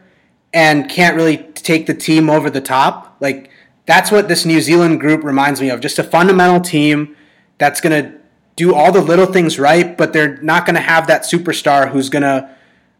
and 0.53 0.89
can't 0.89 1.17
really 1.17 1.39
take 1.39 1.87
the 1.87 1.95
team 1.95 2.31
over 2.31 2.51
the 2.51 2.61
top. 2.61 3.17
Like 3.19 3.51
that's 3.85 4.13
what 4.13 4.29
this 4.29 4.45
New 4.45 4.61
Zealand 4.61 5.01
group 5.01 5.25
reminds 5.25 5.61
me 5.61 5.69
of. 5.71 5.81
Just 5.81 5.99
a 5.99 6.05
fundamental 6.05 6.61
team 6.61 7.17
that's 7.59 7.81
going 7.81 8.01
to 8.01 8.17
do 8.55 8.77
all 8.77 8.93
the 8.93 9.03
little 9.03 9.27
things 9.27 9.59
right, 9.59 9.99
but 9.99 10.13
they're 10.13 10.37
not 10.41 10.67
going 10.67 10.77
to 10.77 10.81
have 10.81 11.09
that 11.09 11.23
superstar 11.23 11.91
who's 11.91 12.11
going 12.11 12.23
to 12.23 12.49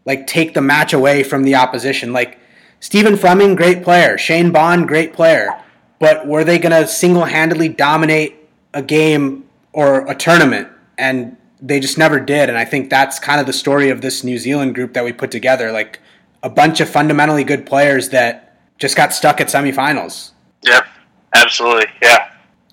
like 0.03 0.27
take 0.27 0.53
the 0.53 0.61
match 0.61 0.91
away 0.91 1.23
from 1.23 1.43
the 1.43 1.55
opposition. 1.55 2.11
Like 2.11 2.37
Stephen 2.79 3.17
Fleming, 3.17 3.55
great 3.55 3.83
player. 3.83 4.17
Shane 4.17 4.51
Bond, 4.51 4.87
great 4.87 5.13
player. 5.13 5.49
But 5.99 6.27
were 6.27 6.43
they 6.43 6.59
going 6.59 6.71
to 6.71 6.87
single-handedly 6.87 7.69
dominate 7.69 8.35
a 8.73 8.81
game 8.81 9.45
or 9.73 10.09
a 10.09 10.15
tournament? 10.15 10.67
And 10.97 11.37
they 11.61 11.79
just 11.79 11.97
never 11.97 12.19
did. 12.19 12.49
And 12.49 12.57
I 12.57 12.65
think 12.65 12.89
that's 12.89 13.17
kind 13.17 13.39
of 13.39 13.47
the 13.47 13.53
story 13.53 13.89
of 13.89 14.01
this 14.01 14.23
New 14.23 14.37
Zealand 14.37 14.75
group 14.75 14.93
that 14.93 15.03
we 15.03 15.13
put 15.13 15.31
together. 15.31 15.71
Like 15.71 15.99
a 16.43 16.49
bunch 16.49 16.79
of 16.79 16.89
fundamentally 16.89 17.43
good 17.43 17.65
players 17.65 18.09
that 18.09 18.57
just 18.77 18.95
got 18.95 19.13
stuck 19.13 19.41
at 19.41 19.47
semifinals. 19.47 20.31
Yep, 20.63 20.85
absolutely, 21.33 21.87
yeah. 22.01 22.29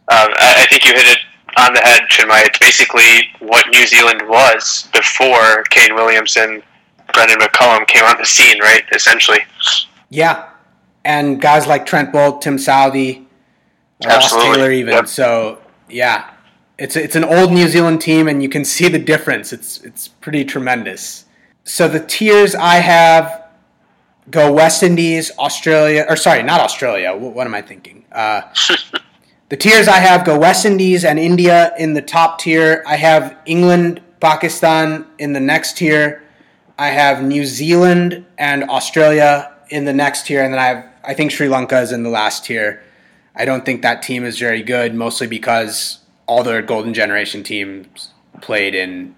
Um, 0.09 0.29
I, 0.37 0.55
I 0.59 0.67
think 0.69 0.85
you 0.85 0.93
hit 0.93 1.07
it 1.07 1.19
on 1.57 1.73
the 1.73 1.81
head, 1.81 2.03
Chinmay. 2.11 2.45
It's 2.47 2.59
basically 2.59 3.31
what 3.39 3.67
New 3.71 3.87
Zealand 3.87 4.23
was 4.29 4.89
before 4.93 5.63
Kane 5.71 5.95
Williamson, 5.95 6.63
Brendon 7.15 7.39
McCullum 7.39 7.87
came 7.87 8.05
on 8.05 8.17
the 8.19 8.27
scene, 8.27 8.59
right? 8.61 8.83
Essentially. 8.93 9.41
Yeah. 10.13 10.51
And 11.05 11.41
guys 11.41 11.67
like 11.67 11.87
Trent 11.87 12.13
Boult, 12.13 12.43
Tim 12.43 12.59
Southee, 12.59 13.25
Ross 14.05 14.33
Taylor, 14.33 14.71
even. 14.71 14.93
Yep. 14.93 15.09
So, 15.09 15.61
yeah. 15.89 16.31
It's, 16.79 16.97
it's 16.97 17.17
an 17.17 17.25
old 17.25 17.53
New 17.53 17.67
Zealand 17.67 18.01
team, 18.01 18.29
and 18.29 18.43
you 18.43 18.49
can 18.49 18.65
see 18.65 18.89
the 18.89 18.99
difference. 18.99 19.53
It's, 19.53 19.81
it's 19.81 20.09
pretty 20.09 20.45
tremendous. 20.45 21.25
So, 21.65 21.89
the 21.89 21.99
tiers 21.99 22.55
I 22.55 22.77
have 22.77 23.49
go 24.31 24.53
West 24.53 24.83
Indies, 24.83 25.33
Australia, 25.39 26.05
or 26.09 26.17
sorry, 26.17 26.43
not 26.43 26.61
Australia. 26.61 27.15
What, 27.17 27.35
what 27.35 27.47
am 27.47 27.55
I 27.55 27.63
thinking? 27.63 28.05
Uh, 28.13 28.43
the 29.49 29.57
tiers 29.57 29.89
I 29.89 29.99
have 29.99 30.25
go 30.25 30.39
West 30.39 30.67
Indies 30.67 31.05
and 31.05 31.19
India 31.19 31.73
in 31.79 31.95
the 31.95 32.03
top 32.03 32.39
tier. 32.39 32.85
I 32.87 32.97
have 32.97 33.37
England, 33.47 34.03
Pakistan 34.21 35.07
in 35.19 35.33
the 35.33 35.41
next 35.41 35.79
tier. 35.79 36.23
I 36.79 36.89
have 36.89 37.23
New 37.23 37.45
Zealand 37.45 38.27
and 38.39 38.65
Australia 38.65 39.53
in 39.73 39.87
the 39.87 39.93
next 39.93 40.27
tier, 40.27 40.45
and 40.45 40.53
then 40.53 40.61
I 40.61 40.67
have 40.67 40.87
I 41.03 41.15
think 41.15 41.31
Sri 41.31 41.49
Lanka 41.49 41.81
is 41.81 41.91
in 41.91 42.03
the 42.03 42.11
last 42.11 42.45
tier. 42.45 42.83
I 43.35 43.45
don't 43.45 43.65
think 43.65 43.83
that 43.83 44.03
team 44.03 44.25
is 44.25 44.39
very 44.39 44.63
good, 44.63 44.95
mostly 44.95 45.27
because 45.27 45.99
all 46.27 46.45
their 46.45 46.61
golden 46.63 46.93
generation 46.93 47.43
teams 47.43 48.11
played 48.43 48.75
in 48.75 49.17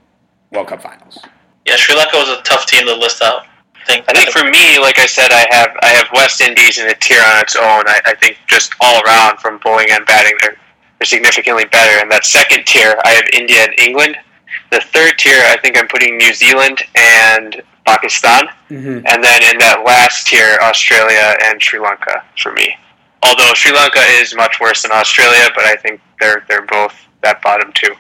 World 0.53 0.69
Cup 0.69 0.83
finals. 0.83 1.19
Yeah, 1.67 1.77
Sri 1.77 1.97
Lanka 1.97 2.17
was 2.17 2.29
a 2.29 2.41
tough 2.43 2.67
team 2.67 2.87
to 2.87 2.95
list 2.95 3.21
out. 3.23 3.43
I 3.75 3.85
think, 3.87 4.05
I 4.09 4.13
think 4.15 4.31
for 4.31 4.45
me, 4.45 4.79
like 4.79 4.99
I 4.99 5.07
said, 5.07 5.31
I 5.31 5.47
have 5.51 5.77
I 5.83 5.89
have 5.89 6.07
West 6.15 6.41
Indies 6.41 6.79
in 6.79 6.89
a 6.89 6.95
tier 6.95 7.21
on 7.21 7.41
its 7.43 7.57
own. 7.57 7.85
I, 7.87 8.01
I 8.07 8.15
think 8.15 8.39
just 8.47 8.75
all 8.81 9.03
around 9.03 9.41
from 9.41 9.59
bowling 9.63 9.89
and 9.91 10.07
batting, 10.07 10.37
they're, 10.41 10.57
they're 10.99 11.07
significantly 11.07 11.65
better. 11.67 12.01
And 12.01 12.11
that 12.11 12.25
second 12.25 12.65
tier, 12.65 12.97
I 13.05 13.11
have 13.11 13.25
India 13.33 13.65
and 13.65 13.75
England. 13.79 14.17
The 14.71 14.81
third 14.81 15.19
tier, 15.19 15.43
I 15.45 15.59
think 15.61 15.77
I'm 15.77 15.89
putting 15.89 16.17
New 16.17 16.33
Zealand 16.33 16.83
and 16.95 17.63
Pakistan. 17.85 18.47
Mm-hmm. 18.71 19.07
And 19.07 19.25
then 19.25 19.43
in 19.51 19.59
that 19.59 19.83
last 19.85 20.27
tier, 20.27 20.59
Australia 20.63 21.37
and 21.45 21.63
Sri 21.63 21.79
Lanka 21.79 22.25
for 22.39 22.53
me. 22.53 22.77
Although 23.23 23.53
Sri 23.55 23.73
Lanka 23.73 24.01
is 24.21 24.35
much 24.35 24.61
worse 24.61 24.83
than 24.83 24.93
Australia, 24.93 25.49
but 25.55 25.65
I 25.65 25.77
think 25.77 26.01
they're 26.21 26.45
they're 26.49 26.67
both 26.67 26.95
that 27.23 27.43
bottom 27.43 27.73
two. 27.75 27.95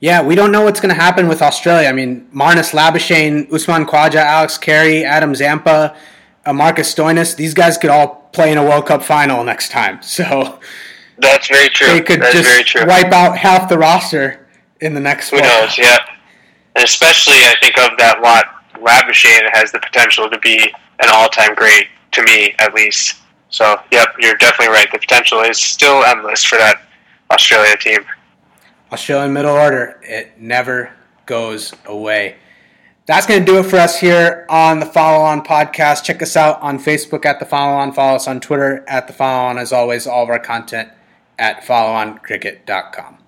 Yeah, 0.00 0.22
we 0.22 0.34
don't 0.34 0.52
know 0.52 0.62
what's 0.62 0.80
going 0.80 0.94
to 0.94 1.00
happen 1.00 1.28
with 1.28 1.40
Australia. 1.40 1.88
I 1.88 1.92
mean, 1.92 2.28
Marnus 2.34 2.72
Labuschagne, 2.72 3.50
Usman 3.50 3.86
Khawaja, 3.86 4.16
Alex 4.16 4.58
Carey, 4.58 5.02
Adam 5.02 5.34
Zampa, 5.34 5.96
uh, 6.44 6.52
Marcus 6.52 6.94
Stoinis, 6.94 7.34
these 7.36 7.54
guys 7.54 7.78
could 7.78 7.88
all 7.88 8.28
play 8.32 8.52
in 8.52 8.58
a 8.58 8.62
World 8.62 8.86
Cup 8.86 9.02
final 9.02 9.44
next 9.44 9.70
time. 9.70 10.00
So 10.14 10.60
that's 11.18 11.48
very 11.48 11.68
true. 11.68 11.86
They 11.86 12.00
could 12.02 12.20
that's 12.20 12.34
just 12.34 12.86
wipe 12.86 13.12
out 13.12 13.38
half 13.38 13.68
the 13.68 13.78
roster 13.78 14.46
in 14.80 14.94
the 14.94 15.00
next. 15.00 15.30
Who 15.30 15.38
knows? 15.38 15.78
Yeah, 15.78 15.96
and 16.74 16.84
especially 16.84 17.36
I 17.36 17.54
think 17.60 17.78
of 17.78 17.96
that 17.98 18.20
lot, 18.20 18.53
Labuschagne 18.74 19.48
has 19.52 19.72
the 19.72 19.80
potential 19.80 20.28
to 20.30 20.38
be 20.40 20.58
an 20.58 21.08
all-time 21.12 21.54
great 21.54 21.88
to 22.12 22.22
me, 22.24 22.54
at 22.58 22.74
least. 22.74 23.16
So, 23.50 23.80
yep, 23.92 24.08
you're 24.20 24.36
definitely 24.36 24.72
right. 24.72 24.90
The 24.90 24.98
potential 24.98 25.40
is 25.40 25.58
still 25.58 26.04
endless 26.04 26.44
for 26.44 26.56
that 26.58 26.82
Australia 27.30 27.76
team. 27.76 28.00
Australian 28.92 29.32
middle 29.32 29.54
order, 29.54 30.00
it 30.02 30.40
never 30.40 30.92
goes 31.26 31.72
away. 31.86 32.36
That's 33.06 33.26
going 33.26 33.44
to 33.44 33.46
do 33.46 33.58
it 33.58 33.64
for 33.64 33.76
us 33.76 34.00
here 34.00 34.46
on 34.48 34.80
the 34.80 34.86
Follow 34.86 35.22
On 35.24 35.44
podcast. 35.44 36.04
Check 36.04 36.22
us 36.22 36.36
out 36.36 36.60
on 36.62 36.78
Facebook 36.78 37.26
at 37.26 37.38
the 37.38 37.44
Follow 37.44 37.76
On. 37.76 37.92
Follow 37.92 38.16
us 38.16 38.26
on 38.26 38.40
Twitter 38.40 38.82
at 38.88 39.06
the 39.06 39.12
Follow 39.12 39.50
On. 39.50 39.58
As 39.58 39.72
always, 39.72 40.06
all 40.06 40.22
of 40.22 40.30
our 40.30 40.38
content 40.38 40.88
at 41.38 41.62
followoncricket.com. 41.62 43.18